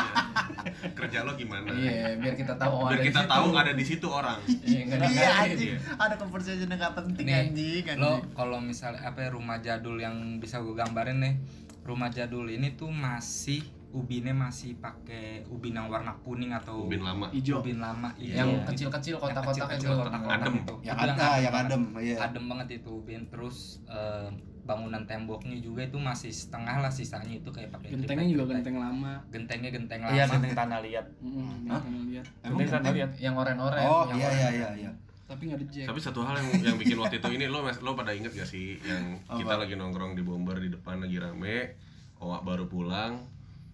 [0.95, 1.67] Kerja lo gimana?
[1.73, 3.31] iya biar kita tahu Biar ada di kita situ.
[3.35, 4.39] tahu ada di situ orang.
[4.63, 5.03] iya nggak kan?
[5.03, 5.51] Iya dikatain.
[5.51, 8.31] anjing, ada conversation yang gak penting Nih, anjing lo anjing.
[8.33, 11.33] kalau misalnya apa ya, rumah jadul yang bisa gue gambarin nih
[11.81, 17.25] rumah jadul ini tuh masih ubinnya masih pakai ubin yang warna kuning atau Ubin lama.
[17.29, 18.67] hijau ubin lama yang hijau.
[18.67, 20.53] kecil-kecil Yang kotak-kotak kecil-kecil, itu kotak-kotak Adem.
[20.55, 20.75] itu.
[20.79, 21.67] Yang bilang ada, yang banget.
[21.67, 22.15] adem, iya.
[22.21, 24.29] adem banget itu ubin terus eh,
[24.61, 29.13] bangunan temboknya juga itu masih setengah lah sisanya itu kayak pakai gentengnya juga genteng lama
[29.27, 31.05] gentengnya genteng lama Iya, genteng tanah liat.
[31.17, 33.11] Mm, genteng Genteng tanah liat.
[33.17, 34.91] yang oren-oren Oh yang iya iya iya iya.
[35.25, 38.13] tapi nggak jack Tapi satu hal yang yang bikin waktu itu ini lo lo pada
[38.13, 41.73] inget gak sih yang kita lagi nongkrong di bomber di depan lagi rame,
[42.19, 43.25] Owa baru pulang,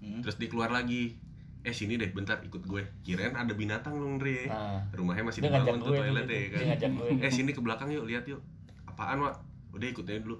[0.05, 0.21] Hmm.
[0.21, 1.17] terus dikeluar lagi.
[1.65, 2.85] Eh sini deh bentar ikut gue.
[3.01, 4.45] Kirain ada binatang dong Dre.
[4.45, 6.61] Nah, Rumahnya masih dibangun tuh toilet tuh, ya kan.
[7.25, 8.37] Eh sini ke belakang yuk lihat yuk.
[8.85, 9.41] Apaan Wak?
[9.73, 10.37] Udah ikut aja dulu.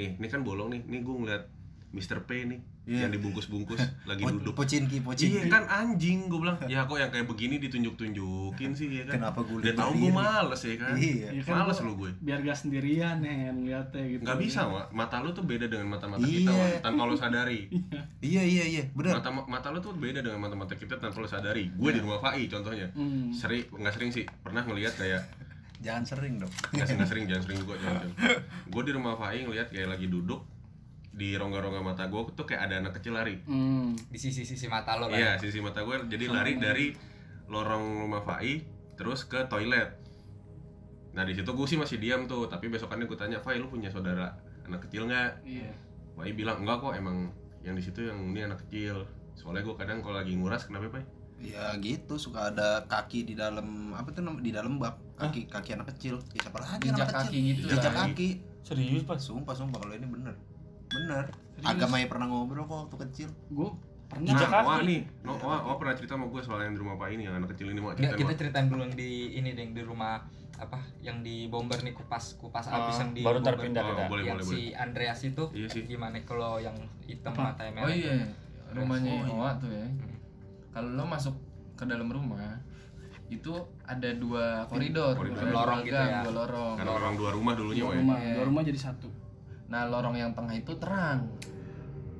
[0.00, 0.80] Nih, ini kan bolong nih.
[0.88, 1.44] Nih gue ngeliat
[1.90, 2.22] Mr.
[2.22, 3.06] P nih Iya.
[3.06, 3.78] yang dibungkus-bungkus
[4.10, 4.54] lagi Po- duduk.
[4.56, 5.30] Pocinki, pocinki.
[5.36, 6.58] Iya kan anjing gue bilang.
[6.64, 9.14] Ya kok yang kayak begini ditunjuk-tunjukin sih ya kan.
[9.20, 10.94] Kenapa gue Udah tahu gue males ya kan.
[10.94, 11.28] Iya.
[11.30, 12.10] Iya kan, Males lu gue.
[12.18, 14.86] biar gak sendirian nih ngeliatnya gitu Nggak bisa, Wak.
[14.90, 16.50] Mata lu tuh beda dengan mata-mata kita, Iya.
[16.50, 16.82] Wak.
[16.82, 17.60] Tanpa lo sadari.
[18.22, 19.18] Iya iya iya, benar.
[19.18, 21.70] Mata mata lu tuh beda dengan mata-mata kita tanpa lo sadari.
[21.70, 22.90] Gue di rumah Fai contohnya.
[22.92, 23.30] Hmm.
[23.30, 24.24] Sering nggak sering sih.
[24.40, 25.22] Pernah ngelihat kayak
[25.80, 26.52] Jangan sering dong.
[26.70, 28.04] nggak sering, jangan sering juga jangan.
[28.04, 28.36] jangan.
[28.66, 30.42] Gue di rumah Fai ngelihat kayak lagi duduk
[31.10, 33.42] di rongga-rongga mata gue tuh kayak ada anak kecil lari.
[33.44, 33.98] Hmm.
[33.98, 36.86] di sisi-sisi mata lo lah Iya, sisi mata gue jadi lari dari
[37.50, 38.62] lorong rumah Fai
[38.94, 39.98] terus ke toilet.
[41.10, 43.90] Nah di situ gue sih masih diam tuh, tapi besokannya gue tanya, Fai lu punya
[43.90, 44.30] saudara
[44.64, 45.42] anak kecil nggak?
[45.42, 45.74] iya
[46.14, 49.02] Fai bilang enggak kok, emang yang di situ yang ini anak kecil.
[49.34, 51.04] Soalnya gue kadang kalau lagi nguras kenapa Fai?
[51.40, 55.90] Ya gitu, suka ada kaki di dalam apa tuh di dalam bak kaki kaki anak
[55.96, 56.20] kecil.
[56.36, 57.48] Ya siapa lagi Jejak anak kaki kecil?
[57.50, 58.28] gitu Jejak kaki.
[58.60, 59.16] Serius, Pas?
[59.18, 60.36] Sumpah sumpah kalau ini bener.
[60.90, 61.24] Bener.
[61.52, 61.66] Serius?
[61.66, 63.28] Agama pernah ngobrol kok waktu kecil.
[63.48, 63.68] gue
[64.06, 64.62] pernah Nah.
[64.64, 67.22] Wah nih, no, Wah, Wah pernah cerita sama gue soal yang di rumah Pak ini
[67.24, 69.82] yang anak kecil ini mau ceritain kita ceritain dulu yang di ini deh yang di
[69.82, 70.18] rumah
[70.56, 73.54] apa yang di bomber nih kupas kupas Ah, abis yang di baru bomber.
[73.54, 74.02] terpindah Oh, kita.
[74.08, 75.82] boleh, yang boleh, si Andreas itu Iya sih.
[75.86, 77.54] gimana kalau yang hitam Apa?
[77.54, 78.12] mata merah Oh iya,
[78.68, 79.50] rumahnya Oh, iya.
[79.56, 79.86] Tuh ya.
[80.70, 81.34] Kalau lo masuk
[81.72, 82.58] ke dalam rumah
[83.28, 85.38] itu ada dua koridor, Koridor.
[85.40, 86.18] Ada Lorong gitu ya.
[86.20, 86.74] dua lorong.
[86.76, 87.96] Karena orang dua rumah dulunya dua ya.
[87.96, 88.34] rumah Iya.
[88.34, 89.08] dua rumah jadi satu
[89.70, 91.30] Nah, lorong yang tengah itu terang.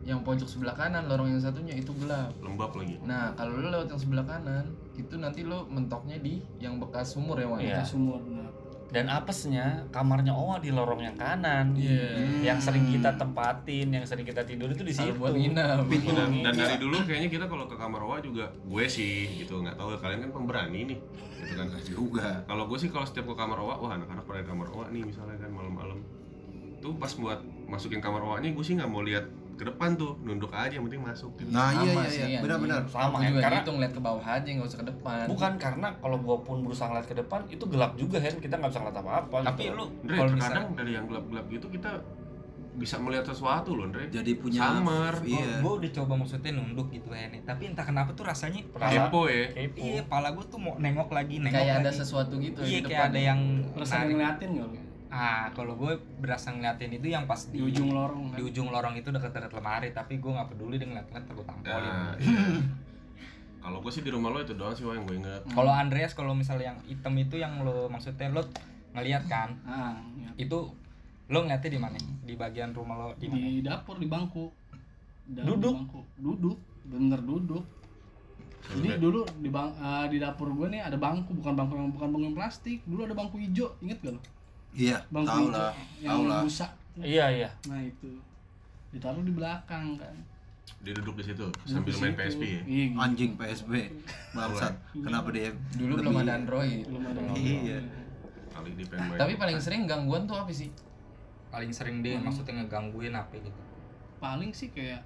[0.06, 2.32] Yang pojok sebelah kanan, lorong yang satunya itu gelap.
[2.40, 2.96] Lembab lagi.
[3.04, 4.64] Nah, kalau lo lewat yang sebelah kanan,
[4.96, 7.60] itu nanti lo mentoknya di yang bekas sumur ya, Wan?
[7.60, 7.82] Iya.
[7.82, 8.48] Kita sumur nah.
[8.90, 11.78] Dan apesnya kamarnya Owa di lorong yang kanan.
[11.78, 12.42] Iya.
[12.42, 15.14] Yang sering kita tempatin, yang sering kita tidur itu di situ.
[15.14, 15.86] Buat nginep.
[15.86, 16.58] Pintu Dan, dan nginep.
[16.58, 20.26] dari dulu kayaknya kita kalau ke kamar Owa juga gue sih gitu nggak tahu kalian
[20.26, 20.98] kan pemberani nih
[21.38, 24.46] gitu kan juga kalau gue sih kalau setiap ke kamar Owa wah anak-anak pada di
[24.50, 25.79] kamar Owa nih misalnya kan malam-malam
[26.80, 30.16] tuh pas buat masukin kamar Owa nya gue sih nggak mau lihat ke depan tuh
[30.20, 31.52] nunduk aja yang penting masuk gitu.
[31.52, 32.40] nah iya Sama iya sih, iya anjing.
[32.40, 35.24] benar-benar Sama, Aku juga karena- gitu ngeliat ke bawah aja nggak usah ke depan.
[35.28, 38.70] Bukan karena kalau gua pun berusaha ngeliat ke depan itu gelap juga Hen, kita nggak
[38.72, 39.36] bisa ngeliat apa-apa.
[39.44, 39.76] tapi gitu.
[39.76, 41.90] lu Andre, kalau terkadang misalnya dari yang gelap-gelap gitu kita
[42.72, 45.14] bisa melihat sesuatu loh Andre jadi punya Samar.
[45.20, 49.28] iya gue udah coba maksudnya nunduk gitu ya nih tapi entah kenapa tuh rasanya kepo
[49.28, 49.76] ya kepo.
[49.76, 51.98] iya pala gue tuh mau nengok lagi nengok kayak ada lagi.
[51.98, 53.10] sesuatu gitu iya di kayak depan.
[53.10, 53.40] ada yang
[53.76, 54.12] terus ada narik.
[54.14, 54.76] ngeliatin nggak lu?
[55.10, 58.36] Ah kalau gue berasa ngeliatin itu yang pas di ujung lorong kan.
[58.38, 61.90] di ujung lorong itu deket-deket lemari tapi gue nggak peduli dia ngeliat-ngeliat gue tampolin.
[61.90, 62.46] Nah, iya.
[63.66, 66.14] kalau gue sih di rumah lo itu doang sih wah yang gue inget kalau Andreas
[66.14, 68.46] kalau misalnya yang hitam itu yang lo maksudnya lo
[68.94, 70.46] ngeliat kan ah iya.
[70.46, 70.70] itu
[71.30, 71.98] lo ngeliatnya di mana?
[72.22, 73.42] Di bagian rumah lo di mana?
[73.42, 74.46] Di dapur di bangku.
[75.30, 75.74] Dalam Duduk?
[75.74, 76.00] di bangku.
[76.18, 77.64] Duduk bener duduk.
[78.70, 82.08] Jadi dulu di bang eh, di dapur gue nih ada bangku bukan bangku yang bukan
[82.14, 82.78] bangku yang plastik.
[82.86, 84.22] Dulu ada bangku hijau inget gak lo
[84.72, 86.40] iya bangku tahu lah yang tahu lah.
[86.42, 87.50] busa Iya iya.
[87.64, 88.12] nah itu.
[88.90, 90.12] Ditaruh di belakang kan.
[90.80, 92.14] Dia duduk di situ Duduk sambil di main.
[92.14, 92.62] PSP ya?
[92.62, 92.62] Iya.
[92.66, 92.98] Gitu.
[92.98, 93.72] anjing PSB
[94.30, 96.84] bangsat kenapa dia dulu belum ada Android.
[96.84, 97.78] Belum ada Iya.
[98.50, 100.68] kali di pengen main tapi paling sering gangguan tuh apa sih?
[101.48, 103.50] Paling sering dia maksudnya ngegangguin apa gitu?
[104.18, 105.00] Paling sih kayak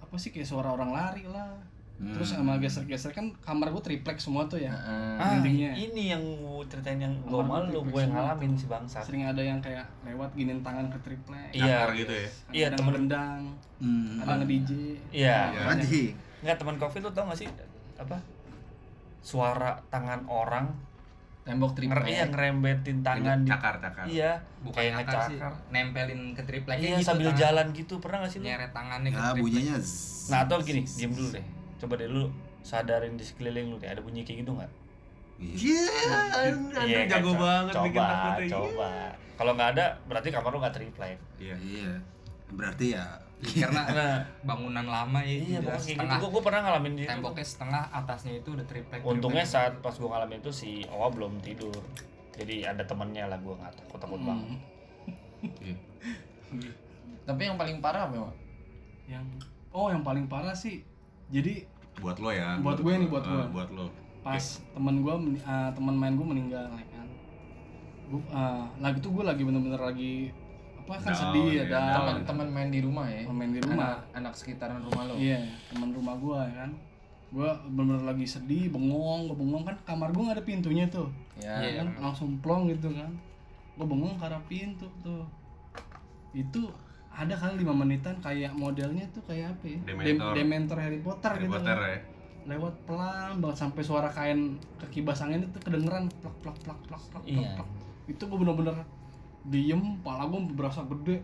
[0.00, 1.54] apa sih kayak suara orang lari lah
[2.00, 2.16] Hmm.
[2.16, 5.14] terus sama geser-geser kan kamar gue triplek semua tuh ya Heeh.
[5.14, 5.68] Ah, Intinya.
[5.70, 9.04] ini yang gua ceritain yang Kamar malu, gua gua yang ngalamin si bangsa.
[9.04, 11.98] sering ada yang kayak lewat giniin tangan ke triplek Cakar Iya.
[11.98, 13.40] gitu ya Iya, temen- ngendang
[13.76, 14.16] Hmm.
[14.18, 14.70] ada nge DJ
[15.12, 15.38] Iya.
[15.52, 15.60] Iya.
[15.68, 17.48] anjing Enggak teman Covid lu tau gak sih
[17.94, 18.16] apa?
[19.20, 20.72] Suara tangan orang
[21.42, 25.36] tembok triplek iya ngerembetin tangan di cakar cakar Iya, bukan kayak ngakar sih
[25.68, 27.40] nempelin ke tripleknya Iya, gitu sambil tangan.
[27.42, 27.94] jalan gitu.
[27.98, 28.44] Pernah gak sih lu?
[28.46, 29.76] nyeret tangannya ke ya triplek bunyinya.
[30.26, 31.44] Nah, atau gini, diem dulu deh.
[31.80, 32.28] Coba deh lu
[32.60, 34.70] sadarin di sekeliling lu deh, ada bunyi kayak gitu nggak?
[35.40, 35.84] Iya.
[36.84, 37.10] Iya, kan?
[37.10, 38.50] jago Co- banget coba, bikin takutnya.
[38.52, 38.90] Coba.
[39.34, 41.18] Kalau nggak ada, berarti kamar lu nggak triplek.
[41.36, 41.56] Iya.
[41.58, 41.92] iya
[42.50, 43.06] berarti ya
[43.40, 46.26] karena Nah, bangunan lama ya iya, kayak gitu.
[46.28, 49.70] gua pernah ngalamin di temboknya setengah atasnya itu udah triplek Untungnya triplek.
[49.70, 51.72] saat pas gua ngalamin itu si Owa belum tidur.
[52.34, 54.60] Jadi ada temennya lah gua nggak takut takut banget.
[55.62, 55.76] Iya.
[57.22, 58.28] tapi yang paling parah apa
[59.06, 59.24] yang
[59.70, 60.82] oh yang paling parah sih
[61.30, 61.54] jadi
[61.96, 62.58] buat lo ya.
[62.58, 63.44] Buat gue nih, buat Ah, gue.
[63.52, 63.86] buat lo.
[64.20, 65.14] Pas temen gue
[65.72, 67.06] teman main gue meninggal ya kan.
[68.06, 68.22] Gue
[68.76, 70.14] lagi tuh gue lagi bener-bener lagi
[70.76, 71.94] apa kan Down, sedih ya ya, down.
[71.94, 73.22] teman-teman main di rumah ya?
[73.24, 73.76] Main di rumah.
[73.86, 75.14] anak, anak sekitaran rumah lo?
[75.14, 75.38] Iya
[75.68, 76.70] teman rumah gue ya kan.
[77.30, 79.62] Gue bener-bener lagi sedih bengong gue bengong.
[79.62, 81.06] Kan kamar gue gak ada pintunya tuh.
[81.38, 81.86] Ya Iya.
[81.86, 83.12] kan langsung plong gitu kan.
[83.72, 85.22] Gue bengong ke arah pintu tuh.
[86.32, 86.74] Itu
[87.12, 90.32] ada kali lima menitan kayak modelnya tuh kayak apa ya Dem- Dementor.
[90.32, 91.88] Dementor Harry Potter Harry gitu Potter kan.
[91.88, 91.98] ya
[92.40, 94.40] lewat pelan banget sampai suara kain
[94.76, 97.52] kaki basangnya itu kedengeran plak plak plak plak plak plak, Iya.
[97.54, 97.68] plak.
[98.08, 98.74] itu gue bener-bener
[99.42, 101.20] diem pala gue berasa gede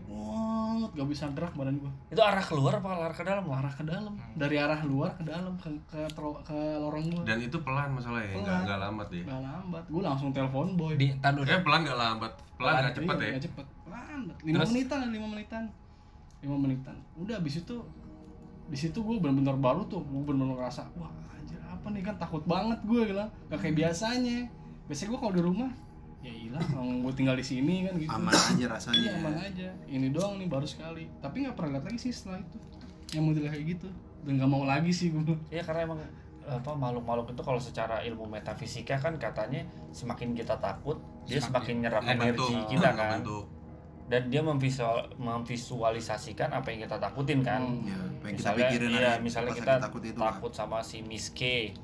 [0.77, 3.43] banget gak bisa gerak badan gue Itu arah keluar apa arah ke dalam?
[3.43, 4.13] Wah, arah ke dalam.
[4.33, 8.31] Dari arah luar ke dalam ke ke, tro- ke lorong gue dan itu pelan masalahnya
[8.31, 8.61] nggak Pelan.
[8.63, 9.23] nggak lambat ya?
[9.25, 9.83] Gak lambat.
[9.87, 10.93] Gue langsung telepon boy.
[10.93, 11.43] Di tar dulu.
[11.43, 12.31] Eh pelan nggak lambat?
[12.53, 13.31] Pelan nggak cepet Iya, ya?
[13.33, 13.65] nggak cepet.
[13.83, 14.19] Pelan.
[14.39, 14.69] Lima Terus?
[14.71, 15.63] menitan lima menitan.
[16.37, 16.95] Lima menitan.
[17.15, 17.75] Udah abis itu
[18.67, 22.43] di situ gue bener-bener baru tuh gue bener-bener ngerasa wah anjir apa nih kan takut
[22.43, 23.29] banget gue bilang.
[23.47, 24.45] Gak kayak biasanya.
[24.85, 25.69] Biasanya gue kalau di rumah
[26.27, 28.11] ya hilang orang gue tinggal di sini kan gitu.
[28.11, 28.99] Aman aja rasanya.
[28.99, 29.67] Iya aman aja.
[29.87, 31.07] Ini doang nih baru sekali.
[31.23, 32.57] Tapi nggak pernah lihat lagi sih setelah itu.
[33.15, 33.87] Yang model kayak gitu.
[34.27, 35.99] Dan nggak mau lagi sih gue Iya karena emang
[36.47, 40.95] apa makhluk-makhluk itu kalau secara ilmu metafisika kan katanya semakin kita takut
[41.27, 43.19] dia semakin nyerap energi Ngebentuk, kita kan.
[43.19, 43.45] ngebentuk.
[44.07, 47.59] dan dia memvisual, memvisualisasikan apa yang kita takutin kan.
[47.59, 47.83] Hmm.
[47.83, 50.27] ya apa yang kita misalnya pikirin iya, hari misalnya pas kita lagi takut itu kan.
[50.31, 51.41] takut sama si Miss K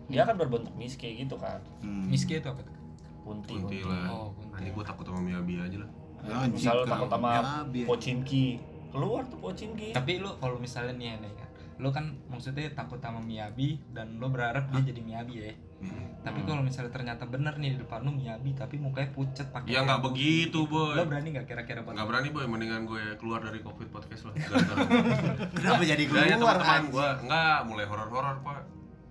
[0.08, 1.60] dia kan berbentuk Miss K gitu kan.
[1.84, 2.08] Hmm.
[2.08, 2.83] miski itu apa tuh
[3.24, 4.54] kunti kunti lah Oh, kunti.
[4.54, 5.90] anjing gua takut sama Miyabi aja lah
[6.24, 7.82] Ya, misal jika takut sama Miyabi.
[7.84, 8.46] Pochinki
[8.90, 12.96] keluar tuh Pochinki tapi lu kalau misalnya nih ya nih kan lo kan maksudnya takut
[12.98, 15.54] sama Miyabi dan lo berharap dia jadi Miyabi ya
[16.22, 16.48] tapi Hmm.
[16.48, 20.00] kalau misalnya ternyata bener nih di depan lo Miyabi tapi mukanya pucet pakai Ya nggak
[20.02, 20.94] begitu, boy.
[20.94, 24.36] lo berani nggak kira-kira buat Nggak berani boy, mendingan gue keluar dari covid podcast lah.
[25.54, 26.88] Kenapa jadi ya keluar teman-teman anjing?
[26.90, 28.62] gue nggak mulai horor-horor pak.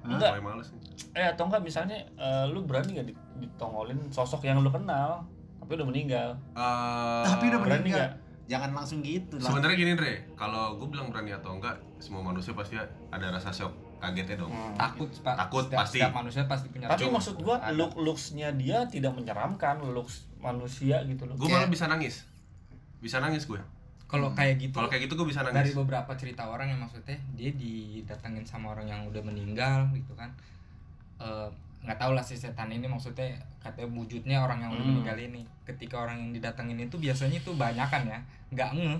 [0.04, 0.30] Enggak.
[0.32, 0.80] Mulai males nih.
[1.12, 5.22] eh atau enggak misalnya eh, lu berani nggak di- ditongolin sosok yang lu kenal
[5.56, 8.00] tapi udah meninggal Eh, Tapi udah berani meninggal.
[8.02, 8.12] nggak
[8.42, 9.48] Jangan langsung gitu lah.
[9.48, 12.74] Sebenarnya gini Dre, kalau gue bilang berani atau enggak, semua manusia pasti
[13.08, 14.50] ada rasa shock, kagetnya dong.
[14.50, 14.74] Hmm.
[14.74, 15.34] takut Pak.
[15.38, 15.96] Takut, setiap, pasti.
[15.96, 17.14] setiap manusia pasti punya tapi rasa.
[17.14, 22.26] maksud gua look looksnya dia tidak menyeramkan looks manusia gitu loh Gue malah bisa nangis,
[22.98, 23.62] bisa nangis gue.
[24.12, 25.72] Kalau kayak gitu Kalau kayak gitu gue bisa dari nangis.
[25.74, 30.28] beberapa cerita orang yang maksudnya dia didatengin sama orang yang udah meninggal gitu kan
[31.16, 31.48] Eh,
[31.80, 34.90] nggak tahu lah si setan ini maksudnya katanya wujudnya orang yang udah Hmm.
[34.92, 38.18] meninggal ini ketika orang yang didatengin itu biasanya itu banyakan ya
[38.50, 38.98] nggak ngeh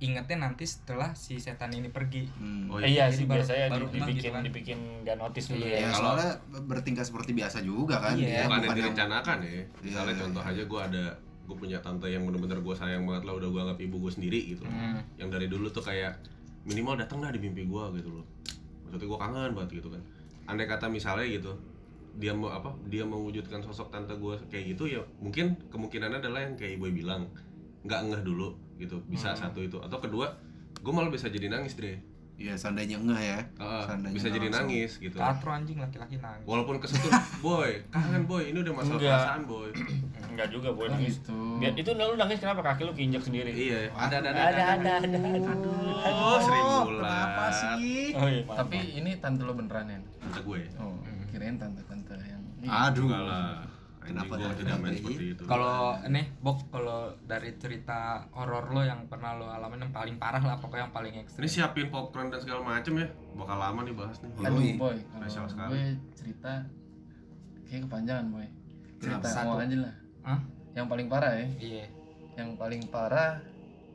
[0.00, 2.66] ingetnya nanti setelah si setan ini pergi Hmm.
[2.68, 4.42] Oh, Eh, iya sih baru- biasanya baru ngeh dibikin gitu kan.
[4.42, 5.70] dibikin nggak notice dulu Iya.
[5.70, 6.30] Ya, ya Kalau- soalnya
[6.62, 8.18] bertingkah seperti biasa juga kan Iya.
[8.18, 9.50] dia bukan yang bukan yang direncanakan ya.
[9.80, 10.20] Misalnya Iya.
[10.20, 11.04] contoh aja gue ada
[11.44, 14.40] gue punya tante yang bener-bener gue sayang banget lah udah gue anggap ibu gue sendiri
[14.56, 14.64] gitu.
[14.64, 15.04] Hmm.
[15.20, 16.16] Yang dari dulu tuh kayak
[16.64, 18.26] minimal datang dah di mimpi gue gitu loh.
[18.88, 20.02] Maksudnya gue kangen banget gitu kan.
[20.48, 21.52] Andai kata misalnya gitu
[22.14, 26.54] dia mau apa dia mewujudkan sosok tante gue kayak gitu ya mungkin kemungkinannya adalah yang
[26.54, 27.26] kayak ibu bilang
[27.82, 30.30] nggak ngeh dulu gitu bisa satu itu atau kedua
[30.78, 31.98] gue malah bisa jadi nangis deh
[32.36, 33.38] ya seandainya ngeh ya.
[33.56, 34.66] Ah, Seandainya bisa jadi langsung.
[34.66, 35.16] nangis gitu.
[35.16, 36.44] Katro anjing laki-laki nangis.
[36.44, 37.10] Walaupun kesentuh
[37.46, 39.14] boy kangen boy ini udah masalah Enggak.
[39.14, 39.68] perasaan boy.
[40.28, 41.14] Enggak juga boy Oh, nangis.
[41.16, 41.38] gitu.
[41.56, 42.60] Biar, itu lu nangis kenapa?
[42.64, 43.50] Kaki lu keinjak sendiri?
[43.50, 45.52] Iya ada ada ada ada ada ada
[46.06, 47.00] oh seribu bulan.
[47.00, 48.02] kenapa sih?
[48.12, 49.98] Oh iya maaf, Tapi ini tante lo beneran ya?
[50.24, 50.60] kata gue.
[50.76, 53.60] Oh, kirain tante-tante yang aduh enggak lah
[54.04, 59.08] Kenapa gue tidak main seperti itu kalau ini bok kalau dari cerita horor lo yang
[59.08, 62.36] pernah lo alamin yang paling parah lah pokoknya yang paling ini ekstrim siapin popcorn dan
[62.36, 64.76] segala macem ya bakal lama nih bahas nih Aduh Yoi.
[64.76, 65.70] boy, Spesial sekali.
[65.72, 66.52] gue cerita
[67.64, 68.46] kayak kepanjangan boy.
[69.00, 69.48] Cerita Satu.
[69.48, 69.94] mau aja lah.
[70.22, 70.40] Hah?
[70.76, 71.84] Yang paling parah ya, iya
[72.34, 73.38] yang paling parah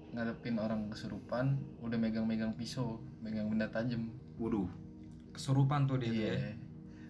[0.10, 4.10] ngadepin orang kesurupan udah megang-megang pisau, megang benda tajam.
[4.42, 4.66] waduh
[5.36, 6.34] kesurupan tuh dia tuh ya.
[6.34, 6.52] Iya.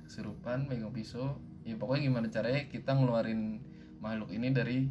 [0.05, 1.37] Kesurupan megang pisau.
[1.69, 3.61] Ya pokoknya gimana caranya kita ngeluarin
[4.01, 4.89] makhluk ini dari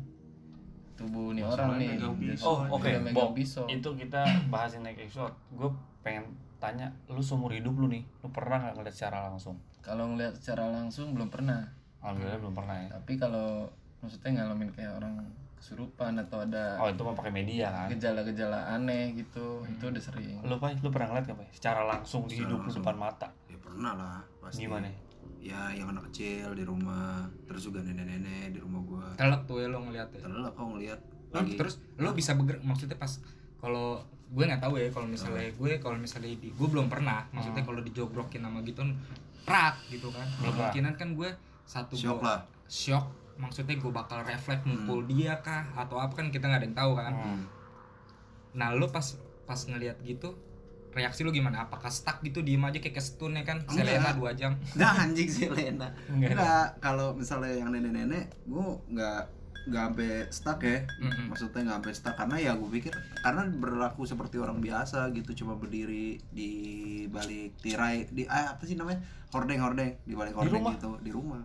[0.95, 1.99] tubuh nih orang nih.
[2.43, 2.91] oh oke.
[3.15, 3.67] Bob pisau.
[3.67, 5.35] itu kita bahasin next episode.
[5.55, 5.71] Gue
[6.07, 6.27] pengen
[6.59, 9.59] tanya lu seumur hidup lu nih lu pernah nggak ngeliat secara langsung?
[9.83, 11.67] Kalau ngeliat secara langsung belum pernah.
[11.99, 12.89] alhamdulillah belum pernah ya.
[12.95, 13.67] Tapi kalau
[13.99, 15.19] maksudnya ngalamin kayak orang
[15.59, 17.91] kesurupan atau ada oh itu mah pakai media kan?
[17.91, 20.39] gejala-gejala aneh gitu, itu udah sering.
[20.47, 22.83] lu pak lu pernah ngeliat gak pak secara langsung di Secara hidup lu langsung.
[22.87, 23.29] depan mata?
[23.51, 24.63] Ya pernah lah pasti.
[24.63, 24.87] Gimana
[25.39, 29.07] ya yang anak kecil di rumah terus juga nenek-nenek di rumah gua.
[29.15, 31.01] Telek tuh ya lo ngeliatnya terus kau ngeliat.
[31.31, 33.13] Lo terus lo bisa bergerak maksudnya pas
[33.59, 37.65] kalau gue nggak tahu ya kalau misalnya gue kalau misalnya di gue belum pernah maksudnya
[37.65, 38.83] kalau dijobrokin sama gitu
[39.43, 40.27] prak gitu kan.
[40.39, 41.31] Kemungkinan kan gue
[41.65, 42.41] satu shock gua- lah.
[42.67, 43.07] Shock
[43.39, 46.93] maksudnya gue bakal refleks mukul dia kah atau apa kan kita nggak ada yang tahu
[46.95, 47.15] kan.
[47.15, 47.43] Hmm.
[48.49, 49.05] nah lo pas
[49.45, 50.35] pas ngelihat gitu
[50.95, 53.85] reaksi lo gimana apakah stuck gitu diem aja kayak kestun ya kan Enggak.
[53.85, 56.31] selena dua jam nah anjing sih Lena Enggak.
[56.35, 59.23] enggak kalau misalnya yang nenek-nenek gua nggak
[59.69, 61.29] nggak sampai stuck ya Mm-mm.
[61.29, 65.61] maksudnya nggak sampai stuck karena ya gue pikir karena berlaku seperti orang biasa gitu cuma
[65.61, 66.51] berdiri di
[67.13, 70.73] balik tirai di ah, apa sih namanya hordeng hordeng di balik hordeng rumah?
[70.73, 71.43] gitu di rumah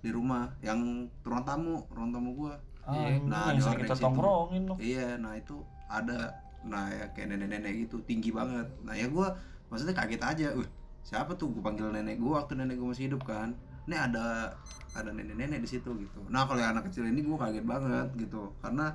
[0.00, 2.54] di rumah yang ruang tamu ruang tamu gua
[2.88, 3.20] ah, Iya.
[3.28, 4.74] Nah, yang di sering ordeng kita situ.
[4.80, 5.56] iya nah itu
[5.92, 6.18] ada
[6.66, 8.66] nah ya kayak nenek-nenek gitu tinggi banget.
[8.82, 9.34] Nah ya gua
[9.70, 10.68] maksudnya kaget aja uh
[11.06, 13.54] siapa tuh gue panggil nenek gua waktu nenek gua masih hidup kan?
[13.86, 14.50] Ini ada
[14.92, 16.20] ada nenek-nenek di situ gitu.
[16.26, 18.50] Nah kalau yang anak kecil ini gua kaget banget gitu.
[18.58, 18.90] Karena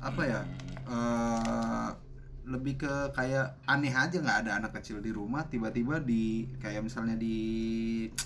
[0.00, 0.40] apa ya
[0.88, 1.90] eh
[2.46, 7.18] lebih ke kayak aneh aja nggak ada anak kecil di rumah tiba-tiba di kayak misalnya
[7.18, 7.34] di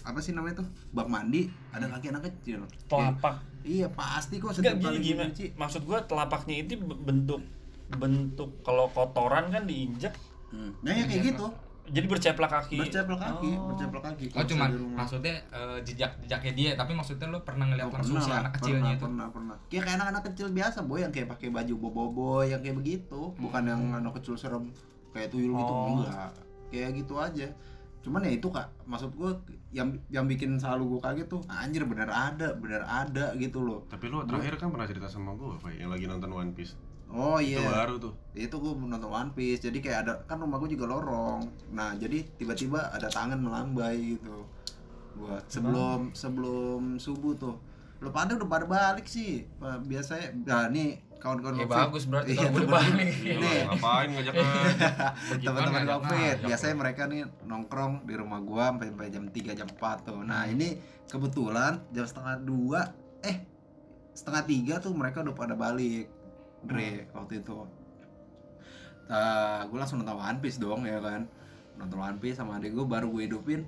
[0.05, 2.69] apa sih namanya tuh bak mandi ada kaki anak kecil.
[2.85, 3.35] Kayak- telapak.
[3.61, 5.47] Iya pasti kok setiap gini kali nyuci.
[5.57, 7.45] maksud gua telapaknya itu bentuk
[7.93, 10.15] bentuk kalau kotoran kan diinjek
[10.49, 10.75] Hmm.
[10.83, 11.47] Nah, ya kayak gitu.
[11.87, 13.71] jadi berceplak kaki Berceplak kaki, Oh.
[13.71, 14.27] berceplak kaki.
[14.31, 14.97] oh cuman rumah.
[14.99, 18.79] maksudnya eh, jejak-jejaknya dia tapi maksudnya lo pernah ngeliat Oh, langsung si lah, anak kecilnya
[18.81, 19.57] pernah, itu pernah, pernah.
[19.67, 23.63] Kayak kayak anak-anak kecil biasa, boy, yang kayak pakai baju bobo yang kayak begitu, bukan
[23.65, 24.75] yang anak kecil serem
[25.09, 25.87] kayak tuyul gitu, Oh.
[25.97, 26.31] enggak.
[26.69, 27.47] Kayak gitu aja.
[28.01, 29.31] Cuman ya itu kak, maksud gua
[29.71, 33.87] yang yang bikin selalu gua kaget tuh, anjir bener ada, bener ada gitu loh.
[33.87, 36.75] tapi lu terakhir kan pernah cerita sama gue yang lagi nonton One Piece
[37.11, 40.57] Oh itu iya, baru tuh itu gua nonton One Piece, jadi kayak ada kan rumah
[40.57, 41.43] gua juga lorong.
[41.69, 44.47] Nah jadi tiba-tiba ada tangan melambai gitu.
[45.13, 47.59] Gua sebelum sebelum subuh tuh,
[47.99, 49.43] lu pada udah pada balik sih.
[49.61, 53.13] Biasanya, nah nih kawan-kawan Ya bagus berarti Iya, kalau temen- balik.
[53.19, 53.61] Iya, Nih.
[53.67, 54.47] ngapain ngajak ke
[55.45, 59.77] teman-teman covid biasanya mereka nih nongkrong di rumah gua sampai sampai jam 3 jam 4
[60.03, 60.55] tuh nah Hmm.
[60.55, 60.69] ini
[61.07, 62.81] kebetulan jam setengah dua
[63.21, 63.37] eh
[64.11, 66.09] setengah tiga tuh mereka udah pada balik
[66.63, 67.17] Dre Hmm.
[67.17, 67.57] waktu itu.
[69.07, 71.27] Uh, gue langsung nonton One Piece dong ya kan.
[71.75, 73.67] Nonton One Piece sama adik gue baru gue hidupin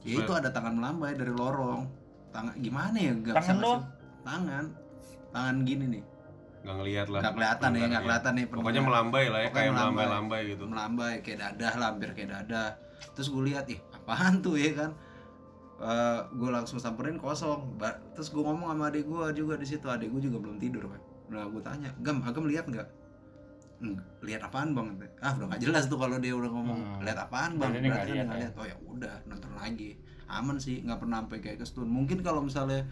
[0.00, 1.84] ya itu ada tangan melambai dari lorong.
[2.30, 3.12] Tangan gimana ya?
[3.14, 3.86] Gak Tangan bisa ngasih-
[4.22, 4.64] tangan.
[5.30, 6.04] Tangan gini nih.
[6.60, 7.20] Nggak ngelihat lah.
[7.20, 8.00] Nggak kelihatan ya nggak iya.
[8.00, 8.88] kelihatan nih pokoknya pendengar.
[8.88, 10.04] melambai lah ya Pokoknya kayak melambai.
[10.06, 10.38] melambai.
[10.40, 10.64] lambai gitu.
[10.66, 12.68] Melambai kayak dadah lah hampir kayak dadah.
[13.12, 14.90] Terus gue lihat ih apaan tuh ya kan.
[16.30, 17.76] Gue langsung samperin kosong.
[17.76, 19.84] Ba- terus gue ngomong sama adik gue juga di situ.
[19.84, 22.88] Adik gue juga belum tidur kan nah gue tanya gam agam lihat nggak?
[23.80, 24.92] "Eng, lihat apaan bang?
[25.18, 27.00] Ah udah nggak jelas tuh kalau dia udah ngomong Hmm.
[27.00, 27.70] lihat apaan bang?
[27.72, 28.48] Berarti nggak lihat ya?
[28.52, 29.96] oh ya udah nonton lagi.
[30.26, 32.84] Aman sih nggak pernah sampai kayak kestun mungkin kalau misalnya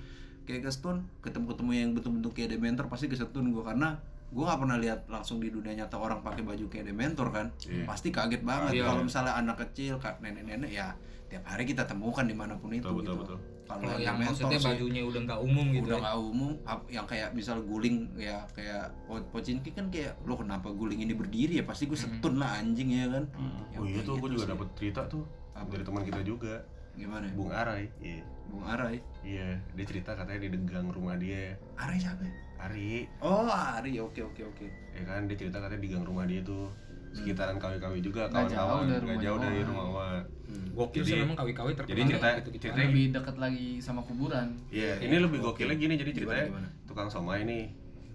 [0.42, 4.76] kayak kestun ketemu ketemu yang betul-betul kayak dementor pasti kesetun gue karena gue nggak pernah
[4.76, 7.46] lihat langsung di dunia nyata orang pakai baju kayak dementor kan?
[7.60, 7.84] Iya.
[7.84, 8.80] pasti kaget banget.
[8.80, 8.84] Iya.
[8.86, 10.96] kalau misalnya anak kecil kak nenek-nenek ya
[11.28, 13.36] tiap hari kita temukan di mana pun itu betul betul gitu.
[13.36, 13.38] betul
[13.70, 15.84] kalau Kalau yang maksudnya sih, bajunya udah nggak umum gitu.
[15.84, 16.02] udah ya.
[16.02, 20.68] nggak umum ap- yang kayak misal guling ya kayak po- pocinki kan kayak lo kenapa
[20.70, 23.60] guling ini berdiri ya pasti gue setun lah anjing ya kan Hmm.
[23.68, 24.50] Ya oh iya tuh gue gitu juga sih.
[24.50, 25.68] dapet cerita tuh Apa?
[25.68, 26.54] dari teman kita juga
[26.94, 27.32] gimana ya?
[27.32, 32.22] Bung Arai iya Bung Arai iya dia cerita katanya di degang rumah dia Arai siapa
[32.22, 32.32] ya?
[32.58, 36.42] Ari oh Ari oke oke oke ya kan dia cerita katanya di gang rumah dia
[36.42, 36.66] tuh
[37.10, 40.22] sekitaran kawi-kawi juga Nggak jauh kawan-kawan dari nggak rumahnya jauh dari rumah Wawan
[40.70, 42.62] Gokil sih Jadi- memang kawi-kawi terkenal jadi cerita- gitu gitu.
[42.64, 45.46] cerita- lebih deket lagi sama kuburan Iya, ini lebih Oke.
[45.60, 46.68] gokilnya gini jadi Gimana, ceritanya gimana?
[46.84, 47.64] tukang somai nih.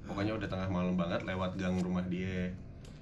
[0.03, 2.51] Pokoknya udah tengah malam banget lewat gang rumah dia.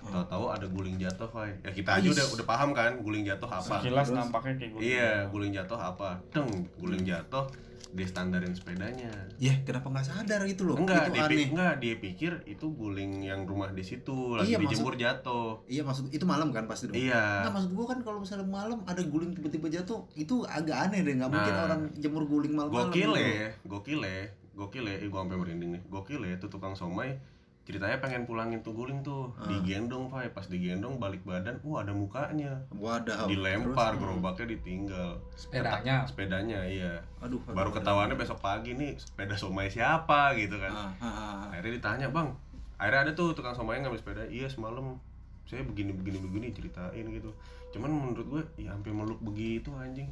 [0.03, 1.53] Tahu-tahu ada guling jatuh, Fai.
[1.59, 3.77] Ya kita aja udah udah paham kan guling jatuh apa.
[3.77, 4.81] Sekilas nampaknya kayak gue.
[4.81, 6.09] Iya, guling jatuh apa?
[6.29, 7.45] Deng, guling jatuh
[7.91, 9.11] dia standarin sepedanya.
[9.35, 13.19] ya kenapa nggak sadar gitu loh Enggak, itu dia, aneh enggak, dia pikir itu guling
[13.19, 15.59] yang rumah di situ lagi Iya, dijemur jatuh.
[15.67, 17.43] iya maksud itu malam kan pasti dong Iya.
[17.43, 21.19] Nggak maksud gua kan kalau misalnya malam ada guling tiba-tiba jatuh itu agak aneh deh
[21.19, 21.65] nggak mungkin Nah.
[21.67, 23.19] orang jemur guling malam-malam Gokil gitu.
[23.19, 24.21] ya, gokil ya,
[24.53, 25.81] gokil ya, eh, gua sampai merinding nih.
[25.85, 27.19] Gokil ya, tuh tukang somai
[27.61, 29.45] ceritanya pengen pulangin tuh guling tuh, Ah.
[29.45, 30.27] digendong, Fai.
[30.27, 32.57] Pas digendong balik badan, wah ada mukanya.
[32.71, 33.25] Wadah.
[33.25, 34.01] dilempar Terus?
[34.01, 35.95] gerobaknya ditinggal Sepedanya.
[36.03, 37.37] sepedanya iya Aduh.
[37.39, 37.75] aduh, baru aduh.
[37.77, 41.41] ketahuannya besok pagi nih sepeda somai siapa gitu kan Ah, ah, ah.
[41.49, 42.29] akhirnya ditanya bang
[42.75, 44.97] akhirnya ada tuh tukang somai ngambil sepeda iya semalam
[45.43, 47.29] saya begini begini begini ceritain gitu
[47.71, 50.09] cuman menurut gue ya hampir meluk begitu anjing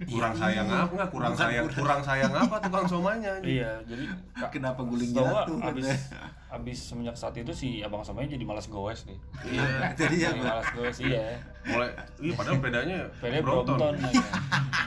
[0.00, 1.78] kurang sayang apa nggak kurang Bukan sayang kurang.
[1.80, 4.04] kurang sayang apa tukang somainya anjing Iya, jadi
[4.48, 5.58] Kenapa guling jatuh?
[5.60, 5.86] Abis,
[6.48, 9.18] abis semenjak saat itu si abang somanya jadi malas goes deh.
[9.44, 10.40] iya Jadi apa?
[10.40, 11.36] malas goes iya.
[11.68, 11.92] mulai
[12.24, 13.94] iya padahal sepedanya Pedanya Brompton.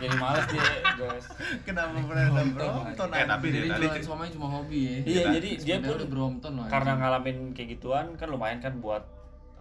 [0.01, 0.65] Jadi malas dia
[0.97, 1.25] goes.
[1.61, 3.07] Kenapa pernah Brompton?
[3.13, 6.51] eh tapi dia jadi tadi somai cuma hobi ya Iya, jadi dia pun udah Brompton
[6.57, 9.05] loh karena ngalamin kayak gituan kan lumayan kan buat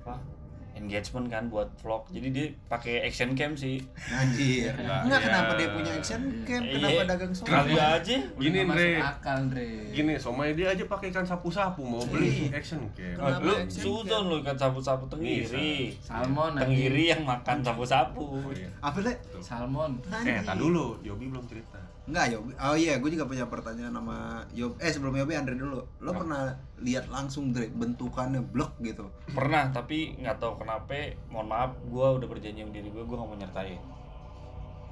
[0.01, 0.40] apa?
[0.81, 2.09] Engagement kan buat vlog.
[2.09, 3.77] Jadi dia pakai action cam sih.
[4.09, 4.73] Anjir.
[4.73, 5.27] Enggak, Enggak ya.
[5.29, 6.63] kenapa dia punya action cam?
[6.65, 7.53] Kenapa Iya, dagang somai?
[7.53, 8.17] Kali aja.
[8.35, 13.13] gini masuk akal Andre gini somai dia aja pakai ikan sapu-sapu mau beli action cam
[13.15, 15.93] Kenapa lu suzon lu kan sapu-sapu tenggiri.
[16.01, 16.57] salmon.
[16.57, 18.41] Tenggiri yang makan sapu-sapu.
[18.51, 18.69] Iya.
[18.81, 19.13] Apa Le?
[19.39, 21.77] salmon Eh, tar dulu, Yobi belum cerita.
[22.11, 22.53] Enggak, Yobi.
[22.59, 24.75] Oh iya, gue juga punya pertanyaan sama Yob.
[24.83, 25.79] Eh, sebelum Yobi Andre dulu.
[26.03, 26.51] Lo pernah
[26.83, 29.07] lihat langsung Dre bentukannya blok gitu?
[29.31, 31.15] Pernah, tapi nggak tahu kenapa.
[31.31, 33.79] Mohon maaf, gua udah berjanji sama diri gue, gue nggak mau nyertain.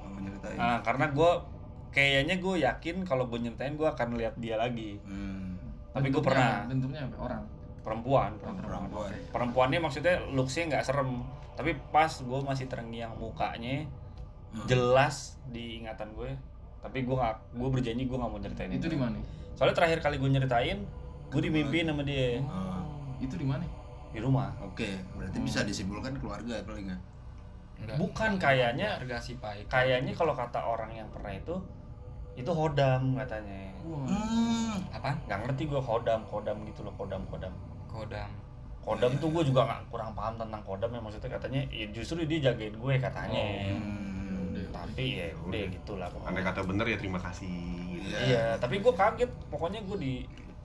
[0.07, 0.55] Mau nyeritain.
[0.55, 1.31] Nah, karena gue
[1.91, 4.95] kayaknya gue yakin kalau gue nyertain gue akan lihat dia lagi.
[5.03, 5.59] Hmm.
[5.91, 7.43] Tapi gue Bentuknya pernah bentuknya apa orang
[7.79, 8.63] perempuan, Oh, perempuan.
[8.63, 9.09] Perempuan.
[9.33, 11.25] Perempuannya maksudnya looksnya nggak serem,
[11.57, 13.83] tapi pas gue masih terngiang mukanya
[14.49, 14.65] Hmm.
[14.65, 16.33] jelas di ingatan gue.
[16.79, 19.19] Tapi gue nggak, gue berjanji gue nggak mau nyeritain itu di mana
[19.53, 20.77] Soalnya terakhir kali gue nyeritain,
[21.27, 22.79] gue dimimpiin sama dia Ah,
[23.17, 23.67] itu di mana
[24.09, 24.49] di rumah.
[24.61, 27.01] Oke, berarti bisa disimpulkan keluarga paling nggak?
[27.79, 27.95] Enggak.
[27.97, 29.67] Bukan kayaknya Harga sih Pak.
[29.67, 31.55] kayaknya kalau kata orang yang pernah itu
[32.33, 33.71] itu hodam katanya.
[33.79, 34.75] Hmm.
[34.89, 35.11] apa?
[35.25, 37.51] nggak ngerti gue kodam kodam gitu loh kodam kodam
[37.87, 38.29] Kodam.
[38.79, 42.39] kodam tuh gue juga nggak kurang paham tentang kodam ya maksudnya katanya ya justru dia
[42.41, 43.43] jagain gue katanya
[43.75, 44.18] Hmm.
[44.99, 45.15] Udah.
[45.15, 47.55] tapi ya udah gitulah Andai pokoknya kata bener ya terima kasih.
[47.89, 48.15] Gitu.
[48.25, 50.13] iya tapi gue kaget pokoknya gue di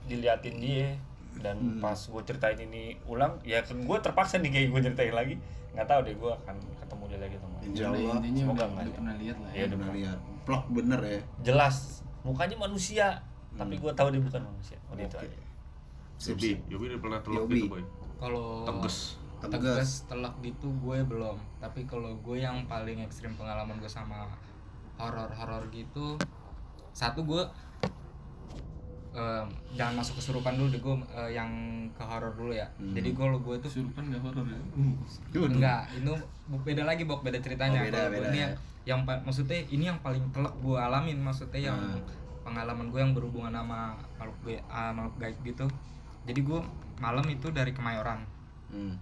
[0.05, 0.89] diliatin dia
[1.35, 1.79] dan Hmm.
[1.79, 5.35] pas gue ceritain ini ulang ya gue terpaksa nih kayak gue ceritain lagi
[5.71, 8.65] nggak tahu deh gue akan ketemu dia lagi sama Insya Udah, Allah intinya semoga udah,
[8.65, 8.95] nggak udah ya.
[8.95, 10.17] pernah lihat lah Iya, ya udah Pernah lihat.
[10.45, 11.19] Vlog bener ya.
[11.43, 11.75] jelas
[12.21, 13.07] mukanya manusia
[13.53, 15.25] tapi gue tahu dia bukan manusia udah itu Oke.
[15.25, 15.39] aja
[16.25, 16.49] Yobi.
[16.65, 17.55] Yobi udah pernah Yobi.
[17.57, 17.83] gitu boy.
[18.15, 18.63] Kalau.
[18.63, 19.19] Tegas.
[19.37, 24.31] Tegas telak gitu gue belum tapi kalau gue yang paling ekstrim pengalaman gue sama
[24.95, 26.15] horor-horor gitu
[26.91, 27.43] satu gue
[29.13, 30.95] eh, jangan masuk kesurupan dulu deh gue
[31.29, 31.51] yang
[31.91, 32.91] ke horor dulu ya Hmm.
[32.91, 34.59] jadi gue gue tuh Kesurupan gak horor ya?
[35.31, 36.13] enggak itu
[36.61, 38.49] beda lagi bok beda ceritanya Oh, beda, Kalau gua beda ini ya.
[38.85, 42.03] yang, maksudnya ini yang paling telak gue alamin maksudnya yang Hmm.
[42.43, 45.65] pengalaman gue yang berhubungan sama makhluk gue ah, makhluk gaib gitu
[46.23, 46.59] jadi gue
[46.97, 48.21] malam itu dari Kemayoran
[48.65, 48.97] Hmm.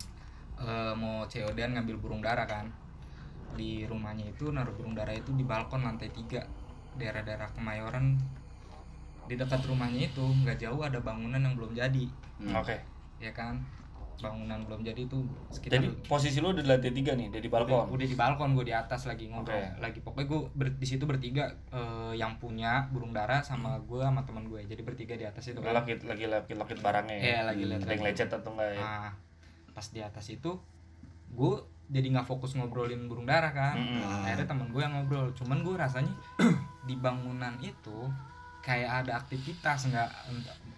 [0.64, 2.72] Eh, mau COD-an ngambil burung dara kan
[3.54, 6.42] di rumahnya itu naruh burung dara itu di balkon lantai tiga
[6.94, 8.18] daerah-daerah Kemayoran
[9.24, 12.58] di dekat rumahnya itu nggak jauh ada bangunan yang belum jadi Hmm.
[12.58, 12.76] Oke.
[13.20, 13.62] ya kan
[14.16, 15.16] bangunan belum jadi itu
[15.50, 17.86] sekitar Jadi posisi lu udah di lantai tiga nih, dari udah, balkon.
[17.90, 19.80] udah di balkon gue di atas lagi ngobrol Oke.
[19.80, 24.22] lagi pokoknya gue ber- di situ bertiga eh, yang punya burung dara sama gue sama
[24.24, 27.16] teman gue jadi bertiga di atas itu kan lagi lagi lagi lokit barangnya.
[27.16, 28.80] Iya, lagi liat- Ada yang lecet atau enggak ya?
[28.80, 29.10] nah
[29.74, 30.56] pas di atas itu
[31.30, 31.54] gue
[31.86, 34.24] jadi nggak fokus ngobrolin burung dara kan Mm-mm.
[34.24, 36.14] akhirnya temen gue yang ngobrol cuman gue rasanya
[36.84, 38.08] di bangunan itu
[38.60, 40.10] kayak ada aktivitas nggak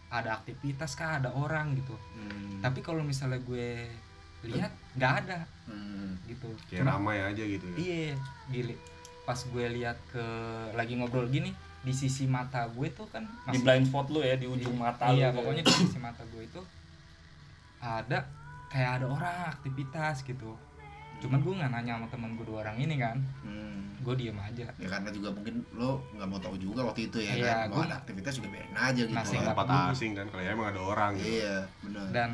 [0.07, 2.57] ada aktivitas kah ada orang gitu Hmm.
[2.59, 3.85] tapi kalau misalnya gue
[4.43, 6.17] lihat nggak ada Hmm.
[6.25, 8.15] gitu kayak Cuma- ramai aja gitu ya iya
[8.47, 8.73] gili
[9.23, 10.25] pas gue lihat ke
[10.71, 14.45] lagi ngobrol gini di sisi mata gue tuh kan Di blind spot lu ya, di
[14.45, 15.37] ujung mata iya lu.
[15.37, 16.61] pokoknya di sisi mata gue itu
[17.79, 18.25] ada
[18.75, 20.51] kayak ada orang aktivitas gitu.
[21.23, 23.15] Cuman gue nggak nanya sama temen gue dua orang ini kan.
[23.39, 23.73] Hmm.
[24.05, 24.69] gue diem aja.
[24.77, 27.73] Ya karena juga mungkin lo nggak mau tahu juga waktu itu ya Iya, kan?
[27.73, 29.15] Mau ada aktivitas juga biarin aja gitu.
[29.17, 31.31] Masih nggak tempat asing kan kalau ya emang ada orang gitu.
[31.41, 32.29] Iya benar dan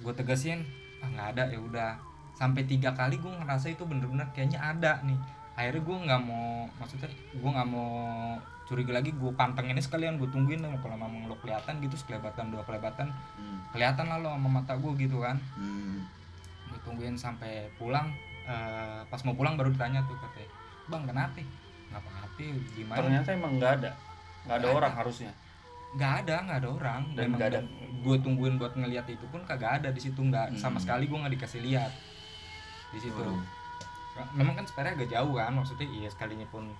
[0.00, 0.66] gue tegasin
[1.04, 1.92] ah nggak ada ya udah.
[2.34, 5.20] Sampai tiga kali gue ngerasa itu bener-bener kayaknya ada nih.
[5.54, 7.92] Akhirnya gue nggak mau maksudnya gue nggak mau
[8.70, 12.48] curiga lagi gue pantengin ini sekalian gue tungguin dong kalau memang lo kelihatan gitu sekelebatan
[12.48, 13.58] dua kelebatan Hmm.
[13.70, 16.06] kelihatan lah lo sama mata gue gitu kan Hmm.
[16.64, 20.50] gue tungguin sampai pulang eh, pas mau pulang baru ditanya tuh katanya
[20.86, 21.38] bang kenapa
[21.88, 23.90] nggak apa-apa gimana Ternyata emang nggak ada.
[24.40, 25.00] Nggak ada Nggak orang ada.
[25.00, 25.32] harusnya.
[25.90, 27.66] nggak ada nggak ada orang Dan nggak ada-
[28.00, 30.82] gue tungguin buat ngeliat itu pun kagak ada di situ nggak sama Hmm.
[30.86, 31.90] sekali gue nggak dikasih lihat
[32.88, 33.42] di situ Waduh.
[34.32, 36.70] memang kan sebenarnya agak jauh kan maksudnya iya sekalinya pun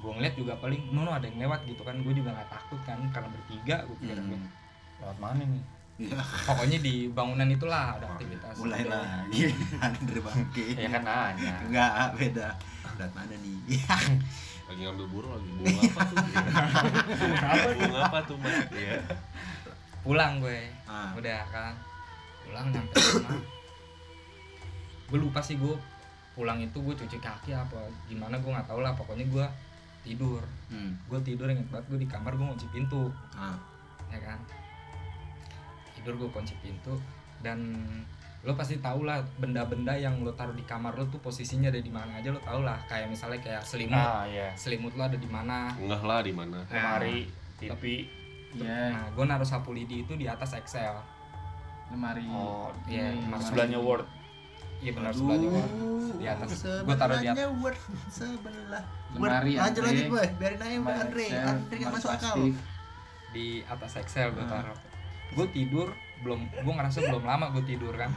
[0.00, 1.96] gue ngeliat juga paling no no ada yang lewat gitu kan.
[2.00, 4.48] Gue juga nggak takut kan karena bertiga gue pikir Hmm.
[5.00, 5.62] Lewat mana nih?
[6.00, 6.16] Iya,
[6.48, 8.56] pokoknya di bangunan itulah ada aktivitas.
[8.56, 9.52] mulai lagi.
[9.84, 10.64] Andre bangke.
[10.72, 11.54] Ya kan nanya.
[11.60, 12.48] enggak beda.
[12.96, 13.56] Berat mana nih?
[14.70, 16.16] Lagi ngambil burung lagi bunga apa tuh?
[17.82, 18.36] Bunga apa tuh?
[18.38, 18.54] Mas?
[18.70, 19.02] Iya.
[20.00, 20.70] Pulang gue.
[20.86, 21.10] Ah.
[21.18, 21.74] Udah kan.
[22.46, 23.34] Pulang nyampe rumah.
[25.10, 25.74] Gue lupa sih gue
[26.32, 27.76] pulang itu gue cuci kaki apa
[28.06, 28.94] gimana gue nggak tahu lah.
[28.94, 29.46] Pokoknya gue
[30.00, 31.06] tidur hmm.
[31.06, 33.56] gue tidur inget banget gue di kamar gue kunci pintu ah
[34.08, 34.40] ya kan
[35.94, 36.96] tidur gue kunci pintu
[37.40, 37.76] dan
[38.40, 41.92] lo pasti tau lah benda-benda yang lo taruh di kamar lo tuh posisinya ada di
[41.92, 44.48] mana aja lo tau lah kayak misalnya kayak selimut Ah, iya.
[44.56, 47.28] selimut lo ada di mana ngeh lah di mana Lemari,
[47.60, 48.08] TV.
[48.56, 50.96] Iya, nah gue naruh sapu lidi itu di atas Excel
[51.92, 52.22] lemari.
[52.32, 53.42] Oh, Iya, lemari.
[53.44, 54.06] sebelahnya Word.
[54.80, 55.70] Iya benar sebelahnya Word.
[56.16, 56.48] di atas.
[56.60, 57.36] Gue taruh di atas.
[57.36, 57.78] Sebelahnya Word
[58.08, 58.84] sebelah.
[59.10, 60.26] Lemari, lanjut lanjut boy.
[60.36, 61.24] Biarin aja Lemari Andre.
[61.34, 62.34] Andre yang masuk akal.
[63.30, 64.50] di atas Excel gue Ah.
[64.50, 64.78] taruh.
[65.30, 65.88] Gue tidur
[66.20, 68.10] belum gue ngerasa belum lama gue tidur kan?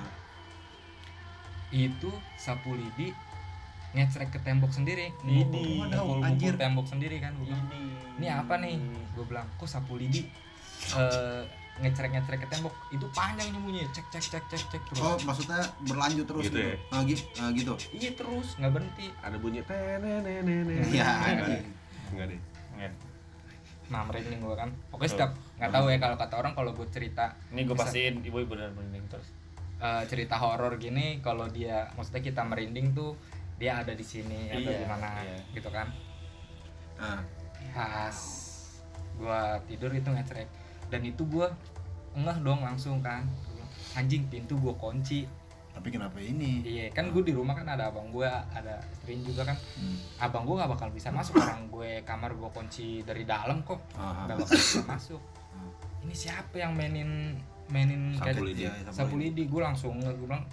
[1.69, 3.13] Itu sapu lidi
[3.93, 5.13] ngecrek ke tembok sendiri.
[5.21, 5.85] Ini.
[5.85, 6.53] Mukul- Anjir.
[6.55, 7.49] tembok sendiri kan gue
[8.17, 8.27] ini.
[8.27, 8.77] Apa nih?
[9.13, 10.25] Gue bilang kok sapu lidi
[11.79, 12.73] ngecrek ngecrek ke tembok.
[12.89, 14.99] Itu panjang nih bunyinya cek cek cek cek cek terus.
[14.99, 16.75] Oh maksudnya berlanjut terus Gitu gitu, ya?
[16.89, 17.73] Ah, gitu, ah, gitu.
[17.91, 18.47] iya terus.
[18.57, 19.07] Nggak berhenti.
[19.19, 21.65] Ada bunyi tenenenene Iya, enggak anjing.
[22.13, 22.39] enggak deh.
[22.73, 22.93] Nget.
[23.83, 24.69] nah merinding gue kan.
[24.89, 28.37] Pokoknya setiap nggak tahu ya kalau kata orang kalau gue cerita Ini gue pastiin ibu
[28.43, 29.27] bener merinding terus.
[29.77, 33.13] eh, cerita horor gini kalau dia maksudnya kita merinding tuh
[33.53, 35.37] dia ada di sini atau Iya, di mana iya.
[35.51, 35.91] gitu kan?
[36.95, 37.19] Ah.
[37.69, 38.17] Pas
[39.13, 40.47] gua tidur itu ngecrek
[40.93, 41.49] dan itu gua
[42.13, 43.25] ngeh dong langsung kan.
[43.97, 45.25] Anjing pintu gua kunci.
[45.73, 46.61] Tapi kenapa ini?
[46.61, 49.57] Iya kan gue di rumah kan ada abang gua ada istrinya juga kan.
[49.57, 49.97] Hmm.
[50.21, 53.81] abang gua gak bakal bisa masuk orang gue kamar gua kunci dari dalam kok.
[53.97, 55.21] Ah, gak bakal bisa masuk.
[56.05, 57.41] Ini siapa yang mainin
[57.73, 58.69] mainin Sapu lidi.
[58.93, 59.49] Sapu lidi.
[59.49, 60.45] gue langsung gue bilang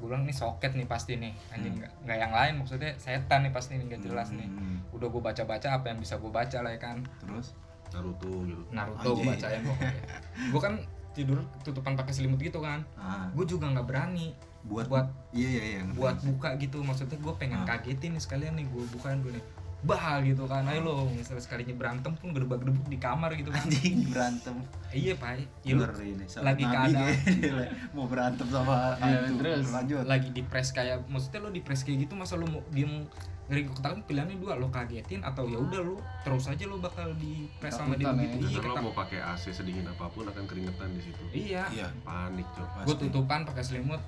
[0.00, 1.36] gue bilang ini soket nih pasti nih.
[1.52, 4.48] Anjing nggak nggak yang lain maksudnya setan nih pasti nih nggak jelas nih.
[4.48, 7.04] Hmm, udah gue baca baca apa yang bisa gue baca lah ya kan.
[7.20, 7.52] Terus
[7.94, 8.62] Naruto gitu.
[8.68, 9.94] Naruto gue bacain pokoknya.
[10.52, 10.74] Gue kan
[11.14, 12.82] tidur tutupan pakai selimut gitu kan.
[12.98, 13.30] Ah.
[13.30, 14.34] Gue juga nggak berani
[14.64, 16.82] buat buat iya iya iya buat buka gitu.
[16.82, 17.66] Maksudnya gue pengen Ah.
[17.70, 19.44] kagetin nih sekalian nih gue bukain dulu nih
[19.84, 24.08] bah gitu kan ayo lo misalnya sekalinya berantem pun gedebak-gedebuk di kamar gitu kan anjing
[24.08, 24.56] berantem
[24.90, 25.84] iya pak ya lu
[26.24, 27.12] sama lagi keadaan.
[27.94, 29.68] mau berantem sama Iya, hantu terus.
[29.68, 33.04] lanjut lagi di press kayak maksudnya lo di press kayak gitu masa lo mau diem
[33.44, 37.44] ngeri ketakutan pilihannya dua lo kagetin atau ya udah lo terus aja lo bakal di
[37.54, 38.24] press sama dia ya.
[38.24, 41.22] iya lo ketak- mau pakai AC sedingin apa pun akan keringetan di situ.
[41.30, 42.88] iya iya Panik cok.
[42.88, 44.00] gue tutupan pakai selimut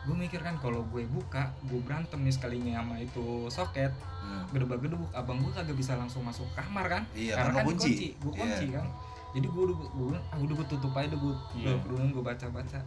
[0.00, 4.44] gue mikir kan kalau gue buka gue berantem nih sekalinya sama itu soket Hmm.
[4.50, 8.12] gedebak gedebuk abang gue kagak bisa langsung masuk kamar kan Iya, karena karena kan kunci.
[8.14, 8.86] gue kunci kan
[9.30, 11.72] jadi gue udah gue ah udah gue tutup aja gue Iya.
[11.74, 12.78] gue gue baca baca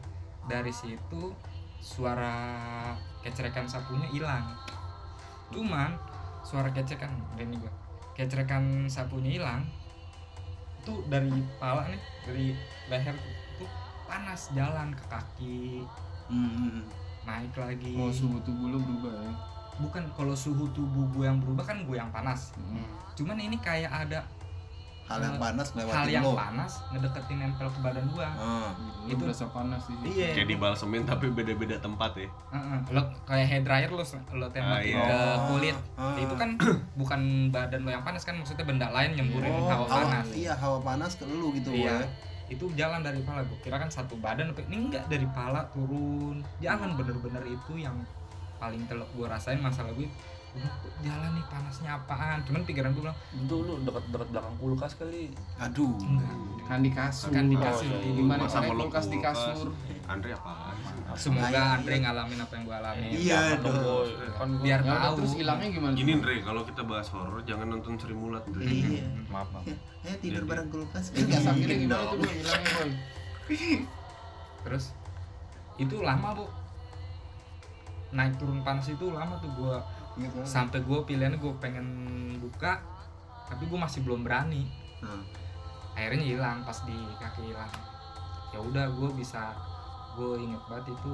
[0.43, 1.21] dari situ
[1.79, 2.35] suara
[3.19, 4.45] kecerekan sapunya hilang
[5.49, 5.97] cuman
[6.41, 7.71] suara kecekan ini gue
[8.13, 9.61] kecerekan sapunya hilang
[10.77, 12.45] itu dari pala nih dari
[12.87, 13.15] leher
[13.55, 13.69] tuh
[14.05, 15.61] panas jalan ke kaki
[16.23, 16.79] Hmm.
[17.23, 19.31] Naik lagi oh suhu tubuh lu berubah ya
[19.75, 22.83] bukan kalau suhu tubuh gue yang berubah kan gue yang panas Hmm.
[23.13, 24.21] cuman ini kayak ada
[25.03, 28.71] hal yang panas hal lewatin yang lo panas ngedeketin nempel ke badan gua Ah.
[29.03, 29.99] Lu Itu- berasa panas situ.
[30.07, 32.29] iya Kayak dibalsemin tapi beda-beda tempat ya.
[32.49, 32.79] Heeh.
[32.89, 35.03] lo kayak hair dryer lo lo tembakin Ah, iya.
[35.03, 36.15] ke kulit Ah.
[36.15, 36.55] itu kan
[36.95, 37.19] bukan
[37.51, 41.11] badan lo yang panas kan maksudnya benda lain nyemburin oh, hawa panas iya hawa panas
[41.13, 41.99] ke lu gitu Iya.
[41.99, 42.07] ya
[42.51, 46.43] itu jalan dari pala gue kira kan satu badan ini enggak dari pala turun.
[46.59, 47.95] Jalan bener-bener itu yang
[48.59, 50.42] paling telok gue rasain masalah gue "Udah, kok
[51.01, 55.93] jalan nih panasnya apaan cuman pikiran gue bilang itu lu dekat-dekat belakang kulkas kali aduh
[55.99, 57.27] enggak Kan di kasur.
[57.27, 57.91] Kan di kasur.
[57.91, 58.15] Oh, iya.
[58.15, 59.67] Gimana Masa caranya meluk kulkas di kasur?
[60.07, 60.75] Andre apaan?
[61.13, 62.03] semoga Andre iya.
[62.07, 64.07] ngalamin apa yang gue alami Iya dong.
[64.33, 65.93] kan biar Ya tahu terus hilangnya gimana?
[65.93, 70.39] Gini Andre, kalau kita bahas horor jangan nonton Sri Mulat iya maaf maaf eh tidur
[70.39, 72.31] Jadi- bareng kulkas gas akhirnya Dingin gimana tuh?
[72.31, 72.89] Hilangnya boy.
[74.63, 74.85] terus
[75.75, 76.45] itu lama bu
[78.09, 79.75] naik turun panas itu lama tuh gue
[80.15, 80.39] Gitu.
[80.43, 81.87] sampai gue pilihannya gue pengen
[82.37, 82.77] buka
[83.45, 85.19] tapi gue masih belum berani Nah,
[85.93, 87.67] akhirnya hilang pas di kaki hilang
[88.49, 89.51] ya udah gue bisa
[90.13, 91.13] gue inget banget itu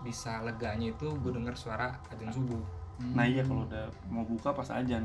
[0.00, 2.64] bisa leganya itu gue denger suara azan subuh
[3.08, 5.02] Nah iya kalau udah mau buka pas ajan.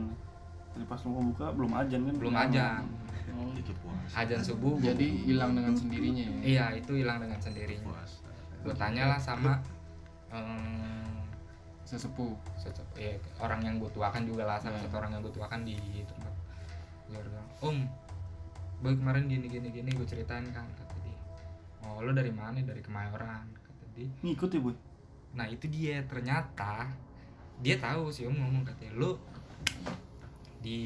[0.70, 2.14] Jadi pas mau buka belum ajan kan?
[2.16, 2.66] belum aja
[3.30, 4.12] Oh, Itu puas.
[4.16, 6.40] azan subuh gua- Jadi hilang dengan sendirinya ya.
[6.42, 8.22] iya itu hilang dengan sendirinya Puas.
[8.60, 9.58] gue tanyalah sama
[10.30, 11.17] em,
[11.88, 12.36] Sesepuh.
[12.60, 14.92] satu ya, orang yang gue tuakan juga lah salah Hmm.
[14.92, 16.34] satu orang yang gue tuakan di tempat
[17.08, 17.78] gue bilang om
[18.84, 21.18] boy kemarin gini gini gini gue ceritain kan kata dia
[21.88, 24.76] oh lo dari mana dari kemayoran kata dia Ngikut ya boy.
[25.32, 26.92] nah itu dia ternyata
[27.64, 29.12] dia tahu sih om ngomong katanya lo
[30.60, 30.80] di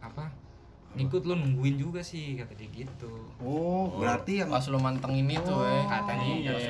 [0.00, 0.26] apa
[0.92, 3.08] ngikut lo nungguin juga sih kata dia gitu
[3.40, 5.84] oh berarti yang Pas lu mantengin itu Oh, eh.
[5.88, 6.64] katanya Iya, iya, pas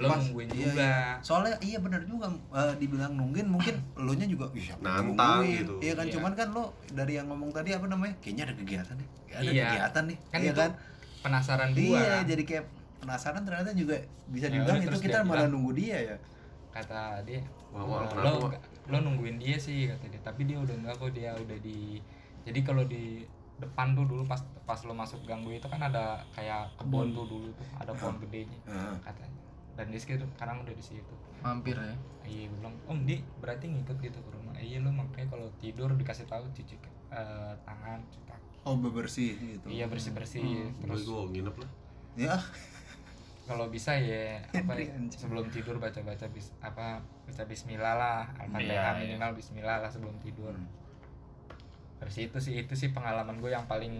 [0.00, 0.88] lu Pas- nungguin iya, juga
[1.20, 3.74] soalnya iya benar juga eh, dibilang nungguin mungkin
[4.06, 5.74] lo nya juga "Ih, siapa yang Nantang nungguin?" gitu.
[5.84, 6.12] iya kan Iya.
[6.16, 9.64] cuman kan lo dari yang ngomong tadi apa namanya kayaknya ada kegiatan nih ada Iya.
[9.68, 10.70] kegiatan nih kan iya itu kan
[11.20, 12.64] penasaran gua iya jadi kayak
[12.96, 13.96] penasaran ternyata juga
[14.26, 16.16] bisa Ya dibilang itu kita dia malah bilang, nunggu dia ya
[16.72, 17.40] kata dia
[17.72, 18.32] Wah, wah, "Eh, kenapa, lo
[18.88, 22.00] lo nungguin dia sih kata dia tapi dia udah enggak kok dia udah di
[22.40, 24.38] jadi kalau di depan tuh dulu pas
[24.68, 28.58] pas lo masuk ganggu itu kan ada kayak kebun tuh dulu tuh ada pohon gedenya
[28.68, 28.96] Heeh.
[29.00, 29.38] katanya.
[29.76, 31.14] Dan dia sekarang udah di situ.
[31.44, 31.96] Mampir ya.
[32.26, 34.56] iya bilang om di berarti ngikut gitu ke rumah.
[34.58, 36.74] Iya lo makanya kalau tidur dikasih tahu cuci
[37.12, 38.56] eh, tangan cuci kaki.
[38.66, 39.66] Oh bebersih gitu.
[39.68, 41.70] Iya bersih bersih Boy terus gue nginep lah.
[42.16, 42.36] ya.
[43.46, 48.74] Kalau bisa ya apa ya, sebelum tidur baca baca bis apa baca Bismillah lah al-fatihah
[48.74, 48.98] Iya, iya.
[49.06, 50.50] minimal Bismillah lah sebelum tidur.
[50.50, 50.66] Hmm.
[51.96, 53.92] Dari situ sih itu sih pengalaman gue yang paling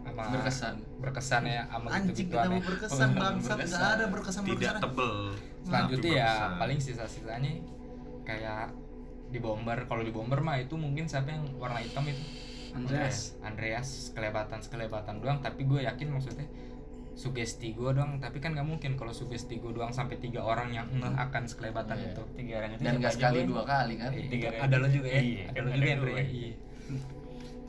[0.00, 0.80] apa Berkesan.
[0.96, 2.66] berkesan ya sama gitu anjing gituan kita mau ya.
[2.66, 3.76] berkesan bangsat Berkesan.
[3.76, 5.14] nggak ada berkesan Tidak berkesan tebel.
[5.62, 6.52] selanjutnya ya berkesan.
[6.56, 7.52] paling sisa-sisanya
[8.22, 8.64] kayak
[9.28, 12.18] di bomber kalau di bomber mah itu mungkin siapa yang warna hitam itu
[12.70, 13.34] Andreas.
[13.40, 16.46] Andreas kelebatan kelebatan doang tapi gue yakin maksudnya
[17.12, 20.86] sugesti gue doang tapi kan nggak mungkin kalau sugesti gue doang sampai tiga orang yang
[20.88, 22.08] ngeh akan sekelebatan Iya.
[22.08, 24.10] itu tiga orang itu Dan siapa gak aja, sekali dua kali kan.
[24.10, 25.90] Eh, Tiga ada lo juga ya Iya, ada lo juga.
[25.92, 26.52] Andre iya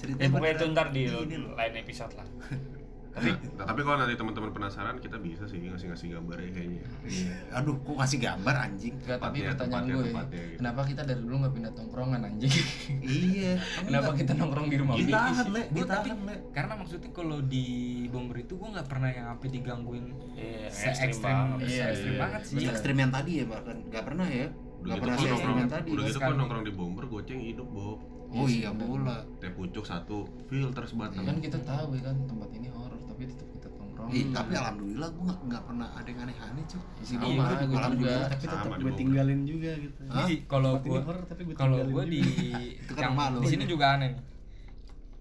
[0.01, 1.01] ceritanya ya pokoknya itu ntar di
[1.37, 2.27] lain episode lah.
[3.11, 3.27] Tapi
[3.59, 6.83] Nah, tapi kalau nanti teman-teman penasaran kita bisa sih ngasih-ngasih gambarnya kayaknya.
[7.03, 7.35] Iya.
[7.51, 8.95] aduh kok ngasih gambar anjing?
[9.03, 10.57] Enggak, tapi pertanyaan gue, tempatnya gitu.
[10.63, 12.55] kenapa kita dari dulu nggak pindah tongkrongan anjing?
[13.03, 13.53] iya.
[13.85, 16.35] Kenapa kita nongkrong di rumah ditahan le tapi- le.
[16.55, 17.65] karena maksudnya kalau di
[18.07, 20.05] bomber itu gue nggak pernah yang sampai digangguin
[20.39, 21.57] iya se-ekstrim ekstrim banget.
[21.59, 22.21] Iya, se-ekstrim iya.
[22.23, 22.55] banget sih.
[22.63, 23.77] Ekstrim yang tadi ya bahkan.
[23.91, 24.47] Nggak pernah ya.
[24.47, 25.89] Udah nggak gitu pernah kan se ekstrim nongkrong, tadi.
[25.91, 27.99] udah gitu kan nongkrong di bomber goceng hidup Bob.
[28.33, 31.23] Oh Iya, iya pula Teh pucuk satu, filter Ya sebatang.
[31.25, 34.07] kan kita tahu ya kan tempat ini horor tapi tetap kita tongkrong.
[34.07, 36.81] nongkrong Ih, tapi alhamdulillah gue nggak nggak pernah ada yang aneh-aneh cuy.
[36.93, 40.15] Di sini sama gue juga tapi tetap gue tinggalin juga gitu Hah?
[40.21, 42.21] Jadi kalau gua gue kalau gua di
[42.97, 43.39] yang rumah lu.
[43.39, 44.23] di sini juga aneh nih.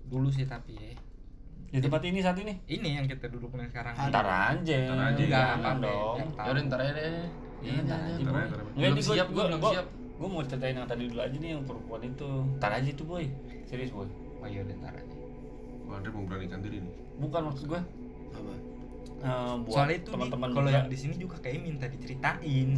[0.07, 0.95] Dulu sih tapi ya.
[1.71, 3.95] di tempat ini saat ini Ini yang kita duduk nih sekarang.
[3.95, 6.47] ntar aja Ntar aja, Enggak, jangan apa dong tahu.
[6.47, 7.27] Yaudah ntar aja deh
[7.61, 8.17] Iya, ntar aja.
[8.17, 8.35] Enggak,
[8.73, 9.87] Belum gua- siap, gua gua- belum gua- siap.
[10.21, 12.29] Gua mau ceritain yang tadi dulu aja nih yang perempuan itu.
[12.61, 13.25] Ntar aja tuh boy,
[13.65, 14.05] serius boy.
[14.45, 15.17] Oh iya udah ntar aja.
[15.89, 16.95] Wah, Andre memberanikan diri nih.
[17.17, 17.81] Bukan maksud gua
[18.31, 18.53] Apa?
[19.21, 22.69] eh, buat Soalnya itu teman-teman kalau yang di sini juga kayak minta diceritain.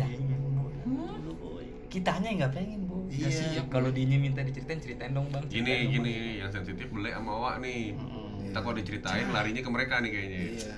[0.87, 1.67] Dulu, boy.
[1.91, 3.11] Kitanya yang nggak pengen boy.
[3.11, 3.67] Nggak siap.
[3.75, 5.43] Kalau dinya minta diceritain ceritain dong bang.
[5.51, 6.39] Gini, dong, gini, Bang.
[6.47, 7.99] yang sensitif beli sama Wak nih.
[7.99, 8.32] Mm-mm.
[8.53, 10.39] Kita kalau diceritain larinya ke mereka nih kayaknya.
[10.45, 10.53] Iya.
[10.53, 10.77] Iya.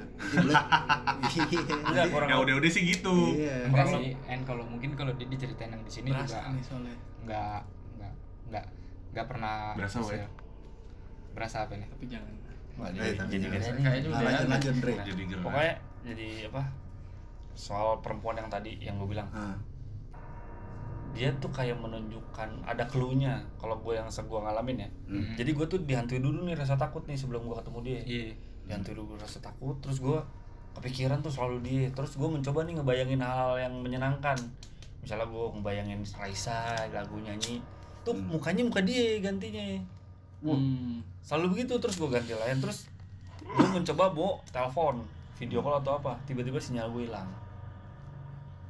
[1.91, 3.35] Udah kurang Ya udah-udah sih gitu.
[3.35, 3.66] Iya.
[3.66, 6.95] Enggak sih, and kalau mungkin kalau dia diceritain yang di sini juga nih soalnya
[7.27, 7.59] nggak
[7.99, 8.14] nggak
[8.55, 8.64] nggak
[9.11, 10.29] nggak pernah Berasa, ya?
[11.35, 11.89] berasa apa nih?
[11.91, 12.33] tapi jangan
[12.75, 13.14] Wah, jadi.
[13.18, 14.51] Kayaknya udah lanjut ada.
[14.51, 14.93] lanjut Andre.
[15.07, 15.22] Jadi.
[15.39, 16.62] Pokoknya jadi apa?
[17.55, 19.55] Soal perempuan yang tadi yang gue bilang Ah,
[21.14, 24.88] dia tuh kayak menunjukkan ada clue-nya kalau gue yang gua ngalamin ya.
[25.06, 25.32] Hmm.
[25.38, 28.00] Jadi gue tuh dihantui dulu nih rasa takut nih sebelum gue ketemu dia.
[28.02, 28.30] Iya.
[28.66, 30.18] Dihantui dulu rasa takut, terus gue
[30.74, 31.84] kepikiran tuh selalu dia.
[31.94, 34.36] Terus gue mencoba nih ngebayangin hal-hal yang menyenangkan.
[35.00, 37.62] Misalnya gue ngebayangin Raisa lagu nyanyi,
[38.02, 38.34] tuh Hmm.
[38.34, 39.78] mukanya muka dia gantinya.
[40.44, 41.00] Wah, Hmm.
[41.24, 42.84] selalu begitu terus gue ganti lain terus
[43.40, 45.00] gue mencoba bawa telepon
[45.40, 47.24] video call atau apa tiba-tiba sinyal gue hilang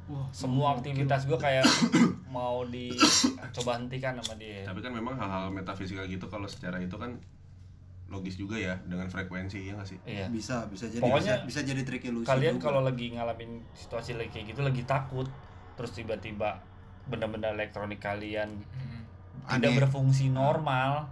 [0.05, 1.65] Wah, semua aktivitas gue kayak
[2.29, 7.17] mau dicoba hentikan sama dia Tapi kan memang hal-hal metafisika gitu kalau secara itu kan
[8.05, 9.97] logis juga ya dengan frekuensi ya nggak sih?
[10.05, 14.13] iya bisa bisa jadi Pokoknya bisa, bisa jadi trik ilusi kalian kalau lagi ngalamin situasi
[14.13, 15.25] lagi kayak gitu lagi takut
[15.73, 16.61] terus tiba-tiba
[17.03, 19.57] benda-benda elektronik kalian Hmm.
[19.57, 19.79] tidak Aneh.
[19.79, 21.09] berfungsi normal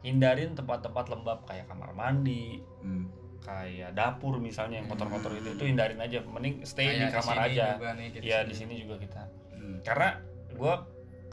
[0.00, 3.12] hindarin tempat-tempat lembab kayak kamar mandi Hmm.
[3.46, 7.46] Kayak dapur misalnya yang kotor-kotor itu itu hindarin aja mending stay di Kayak kamar sini
[7.48, 9.22] aja nih, Iya di sini juga kita
[9.56, 9.78] Hmm.
[9.80, 10.18] karena
[10.52, 10.74] gue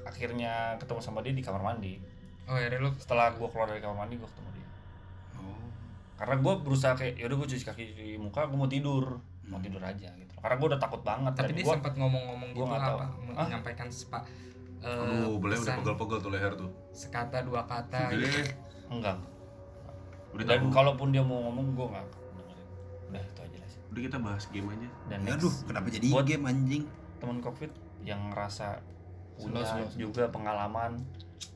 [0.03, 1.97] akhirnya ketemu sama dia di kamar mandi
[2.43, 4.67] Oh ya lu setelah gue keluar dari kamar mandi gue ketemu dia
[5.35, 5.67] Oh.
[6.15, 9.63] karena gue berusaha kayak yaudah gue cuci kaki cuci muka gue mau tidur mau Hmm.
[9.63, 12.81] tidur aja gitu karena gue udah takut banget tapi dia sempat ngomong-ngomong gua gitu nggak
[12.83, 12.95] tahu.
[12.95, 13.47] apa Hah?
[13.47, 14.19] menyampaikan sepa
[14.79, 16.69] eh, Aduh, boleh udah pegel-pegel tuh leher tuh.
[16.91, 18.39] sekata dua kata gitu.
[18.89, 19.15] enggak
[20.33, 20.69] udah dan tahu.
[20.71, 22.67] kalaupun dia mau ngomong gue nggak dengerin.
[23.07, 24.87] udah itu aja lah sih Udah kita bahas game aja.
[25.07, 26.83] dan Aduh, next kenapa jadi Buat- game anjing?
[27.15, 27.71] teman covid
[28.01, 28.81] yang ngerasa
[29.33, 29.99] punya Slow, slow, slow.
[30.01, 30.91] juga pengalaman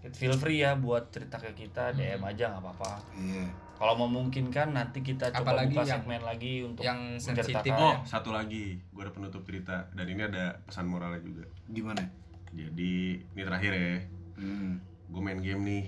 [0.09, 3.45] feel free ya buat cerita ke kita DM aja nggak apa-apa Iya.
[3.75, 7.77] kalau memungkinkan nanti kita coba Apalagi buka yang- segmen lagi untuk yang sensitif menceritakan.
[7.83, 11.45] Oh, satu lagi, gue ada penutup cerita dan ini ada pesan moralnya juga.
[11.67, 12.01] Gimana?
[12.49, 12.93] Jadi
[13.27, 13.93] ini terakhir ya,
[14.35, 14.81] Hmm.
[15.05, 15.83] gue main game nih,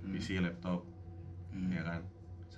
[0.00, 0.10] Hmm.
[0.10, 0.82] PC, laptop,
[1.50, 1.70] Hmm.
[1.70, 2.00] ya kan,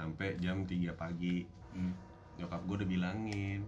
[0.02, 1.46] sampai jam 3 pagi.
[1.70, 1.94] Hmm.
[2.34, 3.60] Nyokap gue udah bilangin,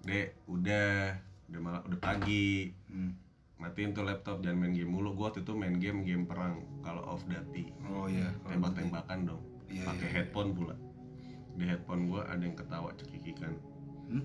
[0.00, 1.12] dek, udah,
[1.46, 3.12] udah mal- udah pagi, Hmm.
[3.56, 5.12] matiin tuh laptop, jangan main game mulu.
[5.12, 8.32] Gue waktu itu main game game perang, kalau off dati, Oh iya.
[8.44, 10.14] tembak-tembakan dong, Iya, pakai iya.
[10.16, 10.72] headphone pula.
[11.52, 13.52] Di headphone gue ada yang ketawa cekikikan,
[14.08, 14.24] Hmm?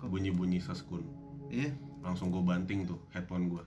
[0.00, 1.02] bunyi-bunyi seskun.
[1.50, 1.74] Iya.
[2.00, 3.60] langsung gue banting tuh headphone gue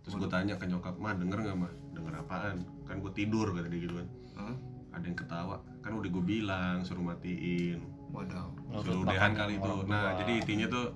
[0.00, 2.56] terus gue tanya ke nyokap mah denger nggak mah denger apaan
[2.88, 4.56] kan gue tidur kata dia gitu kan Hah?
[4.94, 7.78] ada yang ketawa kan udah gue bilang suruh matiin
[8.10, 8.50] Waduh.
[8.82, 10.18] Suruh udahan kali itu nah tua.
[10.26, 10.86] jadi intinya tuh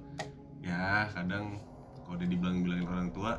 [0.58, 1.62] ya kadang
[2.02, 3.38] kalau udah dibilang bilangin orang tua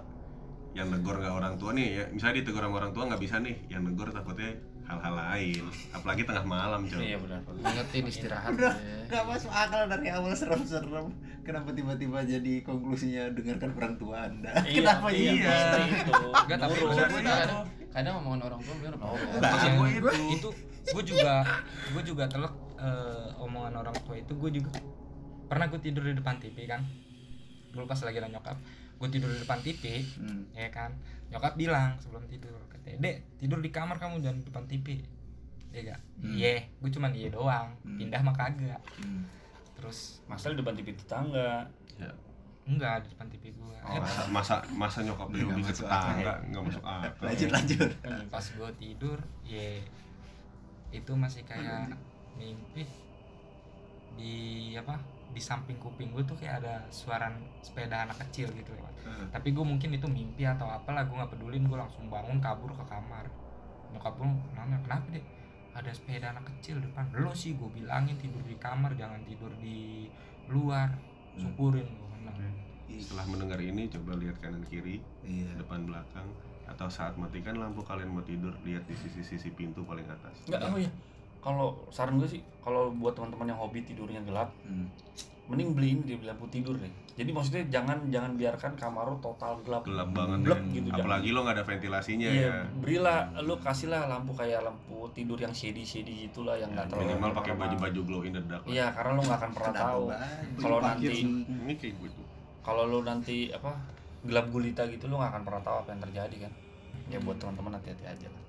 [0.71, 3.55] yang negor nggak orang tua nih ya misalnya ditegur sama orang tua nggak bisa nih
[3.67, 4.55] yang negor takutnya
[4.87, 8.97] hal-hal lain apalagi tengah malam coy iya benar Ingetin istirahat Udah, ya.
[9.11, 11.11] Gak masuk akal dari awal serem-serem.
[11.43, 14.51] Kenapa tiba-tiba jadi konklusinya dengarkan orang tua anda?
[14.63, 15.55] Kenapa iya, iya?
[15.83, 16.75] itu Enggak, tapi
[17.19, 19.15] kadang, kadang omongan orang tua bener Oh,
[19.89, 20.07] itu.
[20.31, 20.49] itu
[20.83, 21.45] gue juga
[21.87, 24.73] gue juga telak eh, omongan orang tua itu gue juga
[25.45, 26.81] pernah gue tidur di depan TV kan
[27.69, 28.57] dulu pas lagi ada nyokap
[28.97, 30.43] gue tidur di depan TV Hmm.
[30.51, 30.91] ya kan
[31.27, 34.87] nyokap bilang sebelum tidur katanya dek tidur di kamar kamu jangan di depan TV
[35.69, 36.33] iya gak Hmm.
[36.33, 37.97] iya gue cuman iya doang Hmm.
[37.97, 39.23] pindah mah kagak Hmm.
[39.73, 41.65] terus masalah di depan TV tetangga
[41.95, 42.11] ya.
[42.63, 46.83] enggak di depan TV gue Oh, masa, masa masa nyokap ke masuk tetangga nggak masuk
[46.83, 47.89] akal Lanjut lanjut.
[48.27, 49.81] pas gue tidur ya
[50.91, 51.95] itu masih kayak
[52.35, 52.83] mimpi.
[54.15, 54.35] Di
[54.75, 54.99] apa?
[55.31, 57.31] Di samping kuping gue tuh kayak ada suara
[57.63, 58.93] sepeda anak kecil gitu lewat.
[59.31, 62.83] Tapi gue mungkin itu mimpi atau apalah gue nggak pedulin gue langsung bangun kabur ke
[62.85, 63.25] kamar.
[63.95, 65.23] Nyokap gue nanya kenapa deh
[65.71, 67.07] ada sepeda anak kecil depan.
[67.15, 70.11] Lo sih gue bilangin tidur di kamar jangan tidur di
[70.51, 70.91] luar.
[71.39, 72.35] Syukurin gue menang
[72.91, 75.55] setelah mendengar ini coba lihat kanan kiri Iya.
[75.55, 76.27] depan belakang
[76.71, 80.35] atau saat matikan lampu kalian mau tidur lihat di sisi-sisi pintu paling atas.
[80.45, 80.91] Enggak, oh iya.
[81.39, 84.87] kalau saran gue sih kalau buat teman-teman yang hobi tidurnya gelap Hmm.
[85.45, 86.87] mending beli ini di lampu tidur deh.
[87.11, 89.83] Jadi maksudnya jangan jangan biarkan kamar lu total gelap.
[89.83, 90.71] Gelap banget blek ya.
[90.71, 92.55] gitu apalagi lo nggak ada ventilasinya iya ya.
[92.71, 97.09] berilah lu kasihlah lampu kayak lampu tidur yang shady shady gitulah yang nggak terlalu Ya,
[97.11, 98.71] minimal pakai baju-baju glow in the dark lah.
[98.71, 100.03] iya karena lu nggak akan pernah tahu.
[100.55, 102.25] kalau nanti ini kayak gue tuh
[102.61, 103.71] kalau lu nanti apa
[104.21, 106.51] gelap gulita gitu lu nggak akan pernah tahu apa yang terjadi kan?
[107.07, 108.43] Ya buat teman-teman hati-hati aja lah.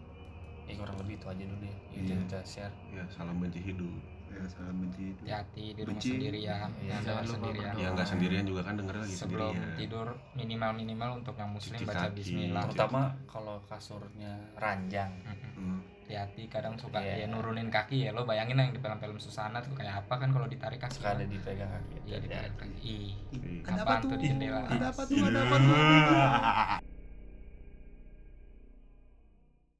[0.64, 1.76] Ya kurang lebih itu aja dulu ya.
[1.90, 2.20] Itu Iya.
[2.22, 2.74] kita share.
[2.90, 3.92] Ya salam benci hidup.
[4.32, 6.08] Ya sangat benci itu hati di rumah Benci.
[6.08, 7.72] sendirian Iya, jangan lupa sendirian.
[7.76, 11.76] ya nggak sendirian juga kan denger lagi sebelum sendirian tidur minimal minimal untuk yang muslim
[11.76, 12.16] Cuci baca kaki.
[12.16, 12.62] Bismillah.
[12.64, 15.12] Terutama kalau kasurnya ranjang.
[15.52, 15.84] Hmm.
[16.12, 17.24] Hati-hati kadang suka Iya.
[17.24, 20.44] ya nurunin kaki ya lo bayangin yang di film-film susana tuh kayak apa kan kalau
[20.44, 21.00] ditarik kaki?
[21.00, 22.76] Suka ada dipegang kaki iya dipegang kaki.
[22.84, 23.64] Ih Ih.
[23.64, 24.20] ada apa apaan tuh?
[24.20, 25.16] di jendela ada apa tuh?
[25.24, 26.91] Ada apa tuh